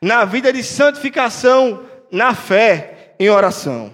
na 0.00 0.24
vida 0.24 0.52
de 0.52 0.62
santificação, 0.62 1.82
na 2.10 2.34
fé, 2.34 3.14
em 3.18 3.28
oração. 3.28 3.92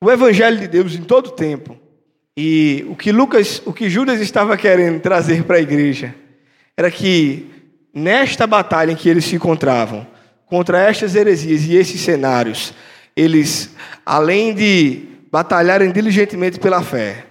O 0.00 0.10
Evangelho 0.10 0.58
de 0.58 0.66
Deus 0.66 0.94
em 0.94 1.02
todo 1.02 1.32
tempo, 1.32 1.78
e 2.36 2.84
o 2.88 2.96
que 2.96 3.12
Lucas, 3.12 3.62
o 3.64 3.72
que 3.72 3.88
Judas 3.88 4.20
estava 4.20 4.56
querendo 4.56 5.00
trazer 5.00 5.44
para 5.44 5.56
a 5.56 5.60
igreja, 5.60 6.14
era 6.76 6.90
que 6.90 7.46
nesta 7.94 8.46
batalha 8.46 8.92
em 8.92 8.96
que 8.96 9.08
eles 9.08 9.24
se 9.24 9.36
encontravam, 9.36 10.06
contra 10.46 10.80
estas 10.82 11.14
heresias 11.14 11.64
e 11.64 11.76
esses 11.76 12.00
cenários, 12.00 12.74
eles, 13.16 13.70
além 14.04 14.54
de 14.54 15.02
batalharem 15.30 15.90
diligentemente 15.90 16.60
pela 16.60 16.82
fé, 16.82 17.24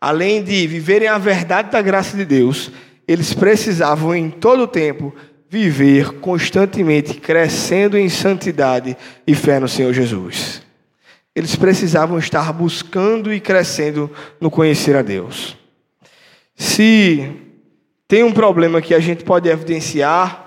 além 0.00 0.42
de 0.42 0.66
viverem 0.66 1.08
a 1.08 1.18
verdade 1.18 1.70
da 1.70 1.82
graça 1.82 2.16
de 2.16 2.24
Deus, 2.24 2.70
eles 3.06 3.34
precisavam 3.34 4.14
em 4.14 4.30
todo 4.30 4.62
o 4.62 4.68
tempo 4.68 5.14
viver 5.48 6.14
constantemente 6.14 7.14
crescendo 7.14 7.96
em 7.96 8.08
santidade 8.08 8.96
e 9.26 9.34
fé 9.34 9.60
no 9.60 9.68
Senhor 9.68 9.92
Jesus. 9.92 10.63
Eles 11.34 11.56
precisavam 11.56 12.18
estar 12.18 12.52
buscando 12.52 13.32
e 13.32 13.40
crescendo 13.40 14.10
no 14.40 14.50
conhecer 14.50 14.94
a 14.94 15.02
Deus. 15.02 15.56
Se 16.54 17.32
tem 18.06 18.22
um 18.22 18.32
problema 18.32 18.80
que 18.80 18.94
a 18.94 19.00
gente 19.00 19.24
pode 19.24 19.48
evidenciar, 19.48 20.44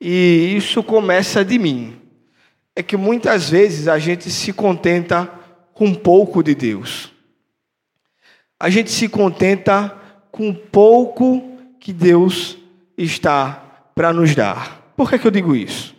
e 0.00 0.54
isso 0.56 0.82
começa 0.82 1.44
de 1.44 1.58
mim, 1.58 2.00
é 2.76 2.82
que 2.82 2.96
muitas 2.96 3.50
vezes 3.50 3.88
a 3.88 3.98
gente 3.98 4.30
se 4.30 4.52
contenta 4.52 5.28
com 5.74 5.92
pouco 5.92 6.42
de 6.42 6.54
Deus. 6.54 7.12
A 8.60 8.70
gente 8.70 8.90
se 8.90 9.08
contenta 9.08 9.96
com 10.30 10.54
pouco 10.54 11.58
que 11.80 11.92
Deus 11.92 12.56
está 12.96 13.90
para 13.94 14.12
nos 14.12 14.34
dar. 14.34 14.92
Por 14.96 15.10
que, 15.10 15.18
que 15.18 15.26
eu 15.26 15.30
digo 15.30 15.56
isso? 15.56 15.94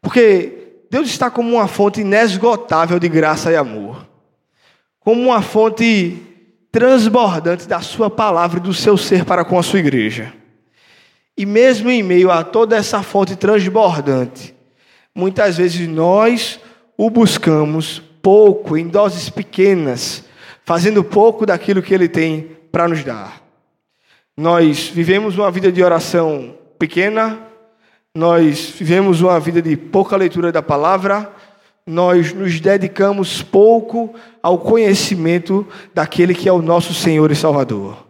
Porque 0.00 0.63
Deus 0.94 1.08
está 1.08 1.28
como 1.28 1.56
uma 1.56 1.66
fonte 1.66 2.02
inesgotável 2.02 3.00
de 3.00 3.08
graça 3.08 3.50
e 3.50 3.56
amor, 3.56 4.06
como 5.00 5.20
uma 5.22 5.42
fonte 5.42 6.22
transbordante 6.70 7.66
da 7.66 7.80
Sua 7.80 8.08
palavra 8.08 8.60
e 8.60 8.62
do 8.62 8.72
seu 8.72 8.96
ser 8.96 9.24
para 9.24 9.44
com 9.44 9.58
a 9.58 9.62
sua 9.64 9.80
igreja. 9.80 10.32
E 11.36 11.44
mesmo 11.44 11.90
em 11.90 12.00
meio 12.00 12.30
a 12.30 12.44
toda 12.44 12.76
essa 12.76 13.02
fonte 13.02 13.34
transbordante, 13.34 14.54
muitas 15.12 15.56
vezes 15.56 15.88
nós 15.88 16.60
o 16.96 17.10
buscamos 17.10 18.00
pouco, 18.22 18.76
em 18.76 18.86
doses 18.86 19.28
pequenas, 19.28 20.22
fazendo 20.64 21.02
pouco 21.02 21.44
daquilo 21.44 21.82
que 21.82 21.92
Ele 21.92 22.08
tem 22.08 22.56
para 22.70 22.86
nos 22.86 23.02
dar. 23.02 23.42
Nós 24.36 24.90
vivemos 24.90 25.36
uma 25.36 25.50
vida 25.50 25.72
de 25.72 25.82
oração 25.82 26.54
pequena, 26.78 27.48
nós 28.16 28.72
vivemos 28.78 29.20
uma 29.20 29.40
vida 29.40 29.60
de 29.60 29.76
pouca 29.76 30.16
leitura 30.16 30.52
da 30.52 30.62
palavra, 30.62 31.32
nós 31.84 32.32
nos 32.32 32.60
dedicamos 32.60 33.42
pouco 33.42 34.14
ao 34.40 34.58
conhecimento 34.58 35.66
daquele 35.92 36.32
que 36.32 36.48
é 36.48 36.52
o 36.52 36.62
nosso 36.62 36.94
Senhor 36.94 37.32
e 37.32 37.36
Salvador. 37.36 38.06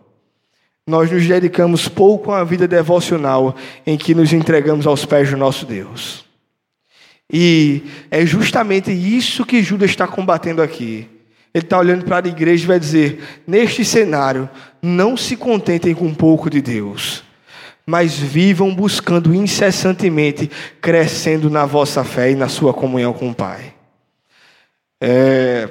Nós 0.86 1.10
nos 1.10 1.26
dedicamos 1.26 1.88
pouco 1.88 2.30
a 2.30 2.36
uma 2.36 2.44
vida 2.44 2.68
devocional 2.68 3.56
em 3.86 3.96
que 3.96 4.14
nos 4.14 4.34
entregamos 4.34 4.86
aos 4.86 5.06
pés 5.06 5.30
do 5.30 5.38
nosso 5.38 5.64
Deus. 5.64 6.26
E 7.32 7.82
é 8.10 8.26
justamente 8.26 8.92
isso 8.92 9.46
que 9.46 9.62
Judas 9.62 9.88
está 9.88 10.06
combatendo 10.06 10.60
aqui. 10.60 11.08
Ele 11.54 11.64
está 11.64 11.78
olhando 11.78 12.04
para 12.04 12.26
a 12.26 12.28
igreja 12.28 12.64
e 12.64 12.66
vai 12.66 12.78
dizer: 12.78 13.24
neste 13.46 13.82
cenário, 13.82 14.50
não 14.82 15.16
se 15.16 15.34
contentem 15.34 15.94
com 15.94 16.04
um 16.04 16.14
pouco 16.14 16.50
de 16.50 16.60
Deus 16.60 17.24
mas 17.86 18.18
vivam 18.18 18.74
buscando 18.74 19.34
incessantemente, 19.34 20.50
crescendo 20.80 21.50
na 21.50 21.66
vossa 21.66 22.02
fé 22.02 22.30
e 22.30 22.34
na 22.34 22.48
sua 22.48 22.72
comunhão 22.72 23.12
com 23.12 23.30
o 23.30 23.34
Pai. 23.34 23.74
É, 25.00 25.68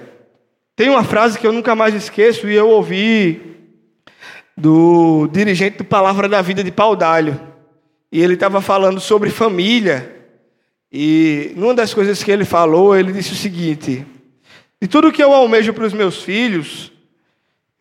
tem 0.76 0.90
uma 0.90 1.04
frase 1.04 1.40
que 1.40 1.48
eu 1.48 1.54
nunca 1.54 1.76
mais 1.76 1.96
esqueço 1.96 2.48
e 2.48 2.56
eu 2.56 2.70
ouvi 2.70 3.42
do 4.56 5.28
dirigente 5.32 5.78
do 5.78 5.84
Palavra 5.84 6.30
da 6.30 6.42
Vida 6.42 6.64
de 6.64 6.72
Paudalho. 6.72 7.40
E 8.12 8.22
ele 8.22 8.36
estava 8.36 8.62
falando 8.62 9.00
sobre 9.00 9.32
família. 9.32 10.16
E 10.92 11.52
numa 11.56 11.74
das 11.74 11.94
coisas 11.94 12.22
que 12.22 12.30
ele 12.30 12.46
falou, 12.46 12.96
ele 12.96 13.12
disse 13.12 13.34
o 13.34 13.36
seguinte: 13.36 14.06
De 14.80 14.88
tudo 14.88 15.12
que 15.12 15.24
eu 15.24 15.34
almejo 15.34 15.74
para 15.74 15.86
os 15.86 15.94
meus 15.94 16.22
filhos, 16.22 16.92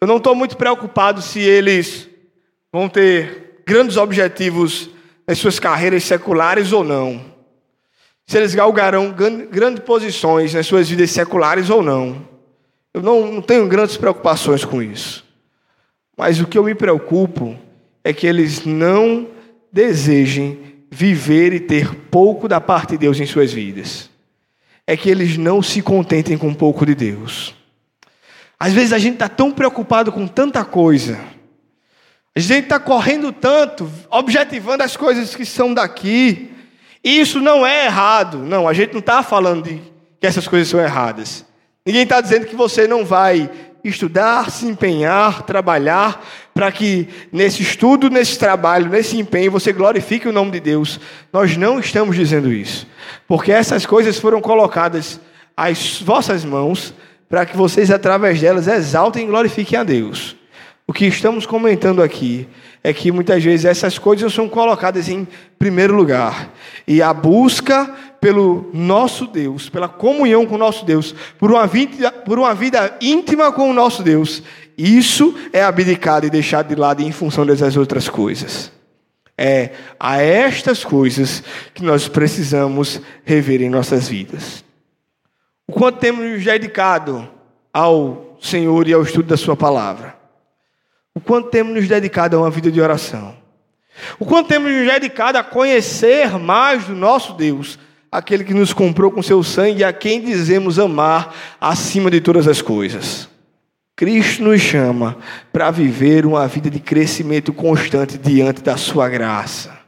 eu 0.01 0.07
não 0.07 0.17
estou 0.17 0.35
muito 0.35 0.57
preocupado 0.57 1.21
se 1.21 1.39
eles 1.41 2.09
vão 2.73 2.89
ter 2.89 3.52
grandes 3.67 3.97
objetivos 3.97 4.91
nas 5.27 5.39
suas 5.39 5.59
carreiras 5.59 6.05
seculares 6.05 6.73
ou 6.73 6.85
não. 6.85 7.25
Se 8.27 8.39
eles 8.39 8.55
galgarão 8.55 9.15
grandes 9.51 9.85
posições 9.85 10.55
nas 10.55 10.67
suas 10.67 10.89
vidas 10.89 11.11
seculares 11.11 11.71
ou 11.71 11.83
não. 11.83 12.27
Eu 12.95 13.03
não, 13.03 13.33
não 13.33 13.43
tenho 13.43 13.67
grandes 13.67 13.97
preocupações 13.97 14.65
com 14.65 14.83
isso. 14.83 15.25
Mas 16.17 16.41
o 16.41 16.47
que 16.47 16.59
eu 16.59 16.65
me 16.65 16.75
preocupo 16.75 17.59
é 18.05 18.13
que 18.13 18.27
eles 18.27 18.65
não 18.65 19.29
desejem 19.73 20.59
viver 20.91 21.55
e 21.55 21.61
ter 21.61 21.95
pouco 22.11 22.47
da 22.47 22.61
parte 22.61 22.91
de 22.91 22.99
Deus 22.99 23.19
em 23.19 23.27
suas 23.27 23.53
vidas. 23.53 24.11
É 24.87 24.97
que 24.97 25.09
eles 25.09 25.39
não 25.39 25.63
se 25.63 25.81
contentem 25.81 26.37
com 26.37 26.53
pouco 26.53 26.85
de 26.85 26.95
Deus. 26.95 27.55
Às 28.59 28.73
vezes 28.73 28.93
a 28.93 28.99
gente 28.99 29.15
está 29.15 29.29
tão 29.29 29.51
preocupado 29.51 30.13
com 30.13 30.27
tanta 30.27 30.65
coisa 30.65 31.19
a 32.35 32.41
gente 32.41 32.65
está 32.65 32.81
correndo 32.81 33.31
tanto, 33.31 33.91
objetivando 34.11 34.83
as 34.83 34.97
coisas 34.97 35.35
que 35.35 35.45
são 35.45 35.75
daqui. 35.75 36.51
E 37.05 37.21
isso 37.21 37.41
não 37.41 37.67
é 37.67 37.87
errado. 37.87 38.39
Não, 38.39 38.67
a 38.67 38.73
gente 38.73 38.93
não 38.93 39.01
está 39.01 39.23
falando 39.23 39.65
de 39.65 39.83
que 40.19 40.27
essas 40.27 40.49
coisas 40.49 40.69
são 40.69 40.81
erradas. 40.81 41.45
Ninguém 41.85 42.05
está 42.05 42.21
dizendo 42.21 42.47
que 42.47 42.57
você 42.57 42.87
não 42.87 43.05
vai 43.05 43.51
estudar, 43.85 44.51
se 44.51 44.65
empenhar, 44.65 45.43
trabalhar, 45.43 46.25
para 46.55 46.71
que 46.71 47.09
nesse 47.33 47.63
estudo, 47.63 48.09
nesse 48.09 48.39
trabalho, 48.39 48.89
nesse 48.89 49.19
empenho, 49.19 49.51
você 49.51 49.73
glorifique 49.73 50.29
o 50.29 50.33
nome 50.33 50.53
de 50.53 50.61
Deus. 50.61 51.01
Nós 51.33 51.57
não 51.57 51.81
estamos 51.81 52.17
dizendo 52.17 52.53
isso. 52.53 52.87
Porque 53.27 53.53
essas 53.53 53.85
coisas 53.85 54.19
foram 54.19 54.41
colocadas 54.41 55.21
às 55.57 56.01
vossas 56.01 56.45
mãos 56.45 56.95
para 57.29 57.45
que 57.45 57.57
vocês, 57.57 57.91
através 57.91 58.41
delas, 58.41 58.69
exaltem 58.69 59.25
e 59.25 59.27
glorifiquem 59.27 59.79
a 59.79 59.85
Deus. 59.85 60.37
O 60.93 60.95
que 60.95 61.07
estamos 61.07 61.47
comentando 61.47 62.03
aqui 62.03 62.47
é 62.85 62.93
que 62.93 63.11
muitas 63.11 63.43
vezes 63.43 63.65
essas 63.65 63.99
coisas 63.99 64.31
são 64.31 64.47
colocadas 64.47 65.09
em 65.09 65.27
primeiro 65.59 65.97
lugar. 65.97 66.53
E 66.87 67.01
a 67.01 67.15
busca 67.15 67.87
pelo 68.21 68.69
nosso 68.75 69.27
Deus, 69.27 69.71
pela 69.71 69.89
comunhão 69.89 70.45
com 70.45 70.57
o 70.57 70.59
nosso 70.59 70.85
Deus, 70.85 71.15
por 71.39 71.51
uma 71.51 71.67
vida, 71.67 72.13
por 72.13 72.39
uma 72.39 72.55
vida 72.55 72.95
íntima 73.01 73.51
com 73.51 73.71
o 73.71 73.73
nosso 73.73 74.03
Deus, 74.03 74.43
isso 74.77 75.35
é 75.51 75.63
abdicado 75.63 76.27
e 76.27 76.31
deixado 76.31 76.69
de 76.69 76.75
lado 76.75 77.01
em 77.01 77.11
função 77.11 77.47
dessas 77.47 77.75
outras 77.75 78.11
coisas. 78.11 78.71
É 79.39 79.71
a 79.99 80.21
estas 80.21 80.85
coisas 80.85 81.43
que 81.73 81.83
nós 81.83 82.07
precisamos 82.07 83.01
rever 83.25 83.63
em 83.63 83.71
nossas 83.71 84.09
vidas. 84.09 84.63
O 85.67 85.73
quanto 85.73 86.01
temos 86.01 86.45
dedicado 86.45 87.27
ao 87.73 88.37
Senhor 88.43 88.87
e 88.87 88.93
ao 88.93 89.03
estudo 89.03 89.29
da 89.29 89.39
Sua 89.39 89.57
palavra. 89.57 90.21
O 91.15 91.21
quanto 91.21 91.51
temos 91.51 91.75
nos 91.75 91.89
dedicado 91.89 92.37
a 92.37 92.41
uma 92.41 92.51
vida 92.51 92.71
de 92.71 92.81
oração. 92.81 93.37
O 94.19 94.25
quanto 94.25 94.49
temos 94.49 94.73
nos 94.73 94.87
dedicado 94.87 95.39
a 95.39 95.45
conhecer 95.45 96.39
mais 96.39 96.85
do 96.85 96.95
nosso 96.95 97.35
Deus, 97.35 97.79
aquele 98.11 98.45
que 98.45 98.55
nos 98.55 98.73
comprou 98.73 99.11
com 99.11 99.23
seu 99.23 99.43
sangue 99.43 99.81
e 99.81 99.85
a 99.85 99.93
quem 99.93 100.21
dizemos 100.21 100.79
amar 100.79 101.35
acima 101.61 102.11
de 102.11 102.21
todas 102.21 102.49
as 102.49 102.63
coisas. 102.63 103.29
Cristo 103.95 104.43
nos 104.43 104.61
chama 104.61 105.19
para 105.53 105.71
viver 105.71 106.25
uma 106.25 106.47
vida 106.49 106.71
de 106.71 106.81
crescimento 106.81 107.53
constante 107.53 108.17
diante 108.19 108.63
da 108.63 108.77
sua 108.77 109.09
graça. 109.09 109.79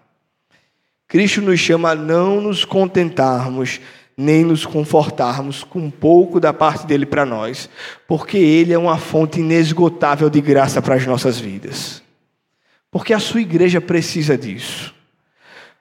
Cristo 1.08 1.40
nos 1.40 1.58
chama 1.58 1.90
a 1.90 1.94
não 1.94 2.40
nos 2.40 2.64
contentarmos 2.64 3.80
nem 4.16 4.44
nos 4.44 4.64
confortarmos 4.64 5.64
com 5.64 5.80
um 5.80 5.90
pouco 5.90 6.38
da 6.38 6.52
parte 6.52 6.86
dele 6.86 7.04
para 7.04 7.26
nós, 7.26 7.68
porque 8.06 8.38
ele 8.38 8.72
é 8.72 8.78
uma 8.78 8.98
fonte 8.98 9.40
inesgotável 9.40 10.30
de 10.30 10.40
graça 10.40 10.80
para 10.80 10.94
as 10.94 11.06
nossas 11.06 11.38
vidas. 11.38 12.02
Porque 12.90 13.12
a 13.12 13.18
sua 13.18 13.40
igreja 13.40 13.80
precisa 13.80 14.38
disso. 14.38 14.94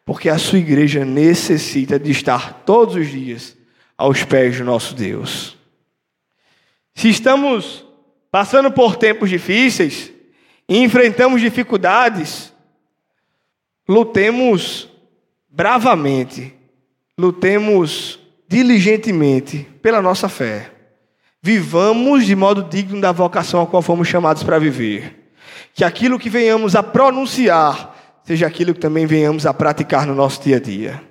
Porque 0.03 0.29
a 0.29 0.37
sua 0.37 0.59
igreja 0.59 1.05
necessita 1.05 1.99
de 1.99 2.11
estar 2.11 2.63
todos 2.65 2.95
os 2.95 3.09
dias 3.09 3.55
aos 3.95 4.23
pés 4.23 4.57
do 4.57 4.65
nosso 4.65 4.95
Deus. 4.95 5.55
Se 6.95 7.09
estamos 7.09 7.85
passando 8.31 8.71
por 8.71 8.95
tempos 8.95 9.29
difíceis 9.29 10.11
e 10.67 10.79
enfrentamos 10.79 11.39
dificuldades, 11.39 12.51
lutemos 13.87 14.89
bravamente, 15.47 16.53
lutemos 17.17 18.19
diligentemente 18.53 19.67
pela 19.81 19.99
nossa 19.99 20.29
fé. 20.29 20.69
Vivamos 21.41 22.23
de 22.23 22.35
modo 22.35 22.61
digno 22.61 23.01
da 23.01 23.11
vocação 23.11 23.63
a 23.63 23.65
qual 23.65 23.81
fomos 23.81 24.07
chamados 24.07 24.43
para 24.43 24.59
viver. 24.59 25.31
Que 25.73 25.83
aquilo 25.83 26.19
que 26.19 26.29
venhamos 26.29 26.75
a 26.75 26.83
pronunciar 26.83 27.95
seja 28.23 28.45
aquilo 28.45 28.75
que 28.75 28.79
também 28.79 29.07
venhamos 29.07 29.47
a 29.47 29.55
praticar 29.55 30.05
no 30.05 30.13
nosso 30.13 30.43
dia 30.43 30.57
a 30.57 30.59
dia. 30.59 31.01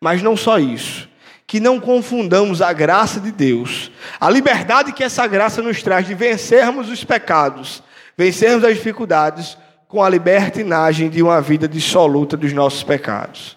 Mas 0.00 0.22
não 0.22 0.36
só 0.36 0.56
isso. 0.60 1.08
Que 1.48 1.58
não 1.58 1.80
confundamos 1.80 2.62
a 2.62 2.72
graça 2.72 3.18
de 3.18 3.32
Deus, 3.32 3.90
a 4.20 4.30
liberdade 4.30 4.92
que 4.92 5.02
essa 5.02 5.26
graça 5.26 5.60
nos 5.60 5.82
traz 5.82 6.06
de 6.06 6.14
vencermos 6.14 6.88
os 6.88 7.02
pecados, 7.02 7.82
vencermos 8.16 8.62
as 8.62 8.76
dificuldades, 8.76 9.58
com 9.88 10.00
a 10.00 10.08
libertinagem 10.08 11.10
de 11.10 11.24
uma 11.24 11.40
vida 11.40 11.66
dissoluta 11.66 12.36
dos 12.36 12.52
nossos 12.52 12.84
pecados. 12.84 13.56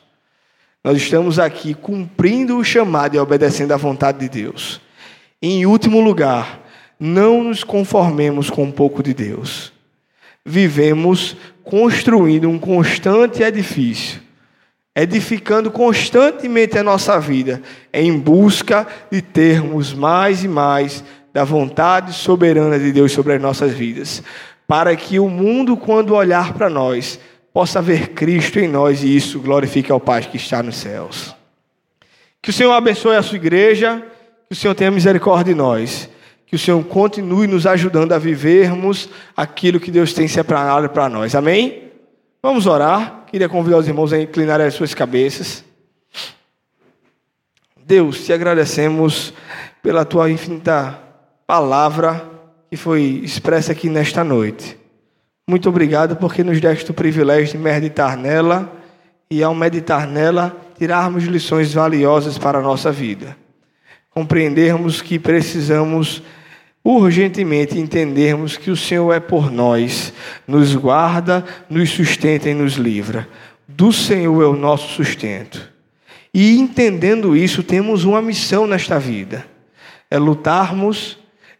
Nós 0.81 0.95
estamos 0.97 1.37
aqui 1.37 1.73
cumprindo 1.73 2.57
o 2.57 2.63
chamado 2.63 3.13
e 3.13 3.19
obedecendo 3.19 3.73
à 3.73 3.77
vontade 3.77 4.19
de 4.19 4.29
Deus. 4.29 4.79
Em 5.41 5.65
último 5.65 5.99
lugar, 5.99 6.61
não 6.97 7.43
nos 7.43 7.65
conformemos 7.65 8.49
com 8.49 8.63
um 8.63 8.71
pouco 8.71 9.03
de 9.03 9.13
Deus. 9.13 9.73
Vivemos 10.45 11.35
construindo 11.65 12.49
um 12.49 12.57
constante 12.57 13.43
edifício, 13.43 14.21
edificando 14.95 15.69
constantemente 15.69 16.77
a 16.77 16.83
nossa 16.83 17.19
vida 17.19 17.61
em 17.93 18.17
busca 18.17 18.87
de 19.11 19.21
termos 19.21 19.93
mais 19.93 20.45
e 20.45 20.47
mais 20.47 21.03
da 21.33 21.43
vontade 21.43 22.13
soberana 22.13 22.79
de 22.79 22.93
Deus 22.93 23.11
sobre 23.11 23.33
as 23.33 23.41
nossas 23.41 23.73
vidas, 23.73 24.23
para 24.65 24.95
que 24.95 25.19
o 25.19 25.27
mundo, 25.27 25.75
quando 25.75 26.15
olhar 26.15 26.53
para 26.53 26.69
nós, 26.69 27.19
possa 27.53 27.81
ver 27.81 28.09
Cristo 28.09 28.59
em 28.59 28.67
nós 28.67 29.03
e 29.03 29.15
isso 29.15 29.39
glorifique 29.39 29.91
ao 29.91 29.99
Pai 29.99 30.21
que 30.21 30.37
está 30.37 30.61
nos 30.61 30.77
céus. 30.77 31.35
Que 32.41 32.49
o 32.49 32.53
Senhor 32.53 32.71
abençoe 32.71 33.15
a 33.15 33.21
sua 33.21 33.35
igreja, 33.35 34.03
que 34.47 34.53
o 34.53 34.55
Senhor 34.55 34.73
tenha 34.73 34.91
misericórdia 34.91 35.53
de 35.53 35.57
nós, 35.57 36.09
que 36.45 36.55
o 36.55 36.59
Senhor 36.59 36.83
continue 36.85 37.47
nos 37.47 37.67
ajudando 37.67 38.13
a 38.13 38.17
vivermos 38.17 39.09
aquilo 39.35 39.79
que 39.79 39.91
Deus 39.91 40.13
tem 40.13 40.27
separado 40.27 40.89
para 40.89 41.09
nós. 41.09 41.35
Amém? 41.35 41.91
Vamos 42.41 42.65
orar. 42.65 43.25
Queria 43.27 43.49
convidar 43.49 43.77
os 43.77 43.87
irmãos 43.87 44.13
a 44.13 44.19
inclinar 44.19 44.61
as 44.61 44.73
suas 44.73 44.93
cabeças. 44.93 45.63
Deus, 47.77 48.25
te 48.25 48.31
agradecemos 48.31 49.33
pela 49.83 50.05
tua 50.05 50.31
infinita 50.31 50.99
palavra 51.45 52.29
que 52.69 52.77
foi 52.77 53.21
expressa 53.23 53.71
aqui 53.73 53.89
nesta 53.89 54.23
noite. 54.23 54.78
Muito 55.49 55.67
obrigado 55.67 56.15
porque 56.15 56.43
nos 56.43 56.61
deste 56.61 56.91
o 56.91 56.93
privilégio 56.93 57.53
de 57.53 57.57
meditar 57.57 58.15
nela 58.15 58.71
e, 59.31 59.41
ao 59.41 59.55
meditar 59.55 60.05
nela, 60.05 60.55
tirarmos 60.77 61.23
lições 61.23 61.73
valiosas 61.73 62.37
para 62.37 62.59
a 62.59 62.61
nossa 62.61 62.91
vida. 62.91 63.35
Compreendermos 64.11 65.01
que 65.01 65.17
precisamos 65.17 66.21
urgentemente 66.83 67.79
entendermos 67.79 68.57
que 68.57 68.69
o 68.69 68.77
Senhor 68.77 69.11
é 69.11 69.19
por 69.19 69.49
nós, 69.49 70.13
nos 70.47 70.75
guarda, 70.75 71.43
nos 71.67 71.89
sustenta 71.89 72.47
e 72.47 72.53
nos 72.53 72.73
livra. 72.73 73.27
Do 73.67 73.91
Senhor 73.91 74.43
é 74.43 74.45
o 74.45 74.55
nosso 74.55 74.89
sustento. 74.89 75.67
E 76.31 76.59
entendendo 76.59 77.35
isso, 77.35 77.63
temos 77.63 78.03
uma 78.03 78.21
missão 78.21 78.67
nesta 78.67 78.99
vida: 78.99 79.47
é 80.11 80.19
lutarmos 80.19 81.17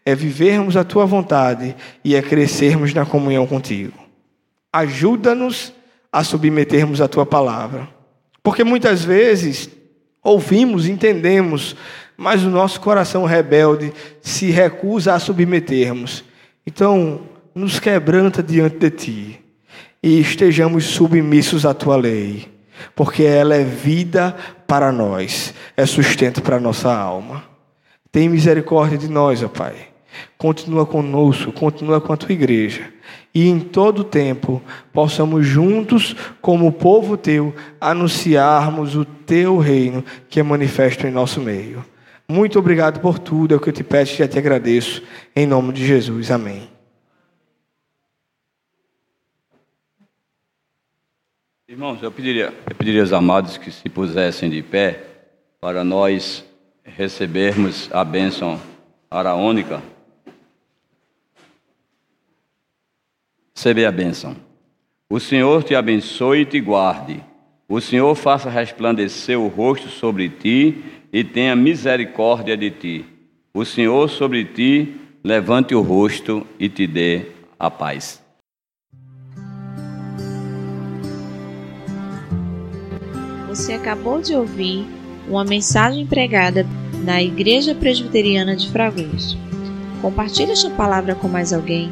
é 0.09 0.15
vivermos 0.15 0.75
a 0.75 0.83
tua 0.83 1.05
vontade 1.05 1.75
e 2.03 2.15
é 2.15 2.21
crescermos 2.21 2.93
na 2.93 3.05
comunhão 3.05 3.45
contigo. 3.45 3.93
Ajuda-nos 4.73 5.73
a 6.11 6.23
submetermos 6.23 6.99
a 6.99 7.07
tua 7.07 7.25
palavra. 7.25 7.87
Porque 8.41 8.63
muitas 8.63 9.03
vezes 9.03 9.69
ouvimos, 10.23 10.87
entendemos, 10.87 11.75
mas 12.17 12.43
o 12.43 12.49
nosso 12.49 12.81
coração 12.81 13.23
rebelde 13.23 13.93
se 14.21 14.49
recusa 14.49 15.13
a 15.13 15.19
submetermos. 15.19 16.23
Então, 16.65 17.21
nos 17.53 17.79
quebranta 17.79 18.41
diante 18.41 18.77
de 18.77 18.89
ti 18.89 19.39
e 20.01 20.19
estejamos 20.19 20.85
submissos 20.85 21.65
à 21.65 21.73
tua 21.73 21.97
lei, 21.97 22.47
porque 22.95 23.23
ela 23.23 23.55
é 23.55 23.63
vida 23.63 24.35
para 24.65 24.91
nós, 24.91 25.53
é 25.77 25.85
sustento 25.85 26.41
para 26.41 26.55
a 26.55 26.59
nossa 26.59 26.91
alma. 26.91 27.43
Tem 28.11 28.27
misericórdia 28.27 28.97
de 28.97 29.07
nós, 29.07 29.43
ó 29.43 29.47
Pai. 29.47 29.88
Continua 30.37 30.85
conosco, 30.85 31.51
continua 31.51 31.99
com 31.99 32.13
a 32.13 32.17
tua 32.17 32.31
igreja. 32.31 32.91
E 33.33 33.47
em 33.47 33.59
todo 33.59 34.03
tempo 34.03 34.61
possamos 34.91 35.45
juntos, 35.45 36.15
como 36.41 36.71
povo 36.71 37.15
teu, 37.15 37.53
anunciarmos 37.79 38.95
o 38.95 39.05
teu 39.05 39.57
reino 39.57 40.03
que 40.29 40.39
é 40.39 40.43
manifesto 40.43 41.05
em 41.05 41.11
nosso 41.11 41.39
meio. 41.39 41.83
Muito 42.27 42.59
obrigado 42.59 42.99
por 42.99 43.17
tudo, 43.17 43.53
é 43.53 43.57
o 43.57 43.59
que 43.59 43.69
eu 43.69 43.73
te 43.73 43.83
peço 43.83 44.13
e 44.13 44.17
já 44.17 44.27
te 44.27 44.37
agradeço. 44.37 45.01
Em 45.35 45.47
nome 45.47 45.73
de 45.73 45.85
Jesus. 45.85 46.29
Amém. 46.29 46.69
Irmãos, 51.67 52.01
eu 52.01 52.11
pediria, 52.11 52.53
eu 52.67 52.75
pediria 52.75 53.01
aos 53.01 53.13
amados 53.13 53.57
que 53.57 53.71
se 53.71 53.87
pusessem 53.89 54.49
de 54.49 54.63
pé 54.63 55.03
para 55.61 55.83
nós 55.83 56.43
recebermos 56.83 57.89
a 57.91 58.03
bênção 58.03 58.59
araônica. 59.09 59.81
Recebe 63.59 63.85
a 63.85 63.91
bênção. 63.91 64.37
O 65.09 65.19
Senhor 65.19 65.65
te 65.65 65.75
abençoe 65.75 66.43
e 66.43 66.45
te 66.45 66.61
guarde. 66.61 67.21
O 67.67 67.81
Senhor 67.81 68.15
faça 68.15 68.49
resplandecer 68.49 69.37
o 69.37 69.49
rosto 69.49 69.89
sobre 69.89 70.29
ti 70.29 70.81
e 71.11 71.25
tenha 71.25 71.57
misericórdia 71.57 72.55
de 72.55 72.71
ti. 72.71 73.05
O 73.53 73.65
Senhor 73.65 74.09
sobre 74.09 74.45
ti 74.45 74.95
levante 75.21 75.75
o 75.75 75.81
rosto 75.81 76.47
e 76.57 76.69
te 76.69 76.87
dê 76.87 77.25
a 77.59 77.69
paz. 77.69 78.23
Você 83.49 83.73
acabou 83.73 84.21
de 84.21 84.33
ouvir 84.35 84.87
uma 85.27 85.43
mensagem 85.43 86.07
pregada 86.07 86.65
na 87.03 87.21
Igreja 87.21 87.75
Presbiteriana 87.75 88.55
de 88.55 88.71
Fragoso. 88.71 89.37
Compartilhe 90.01 90.53
esta 90.53 90.69
palavra 90.69 91.13
com 91.13 91.27
mais 91.27 91.51
alguém 91.51 91.91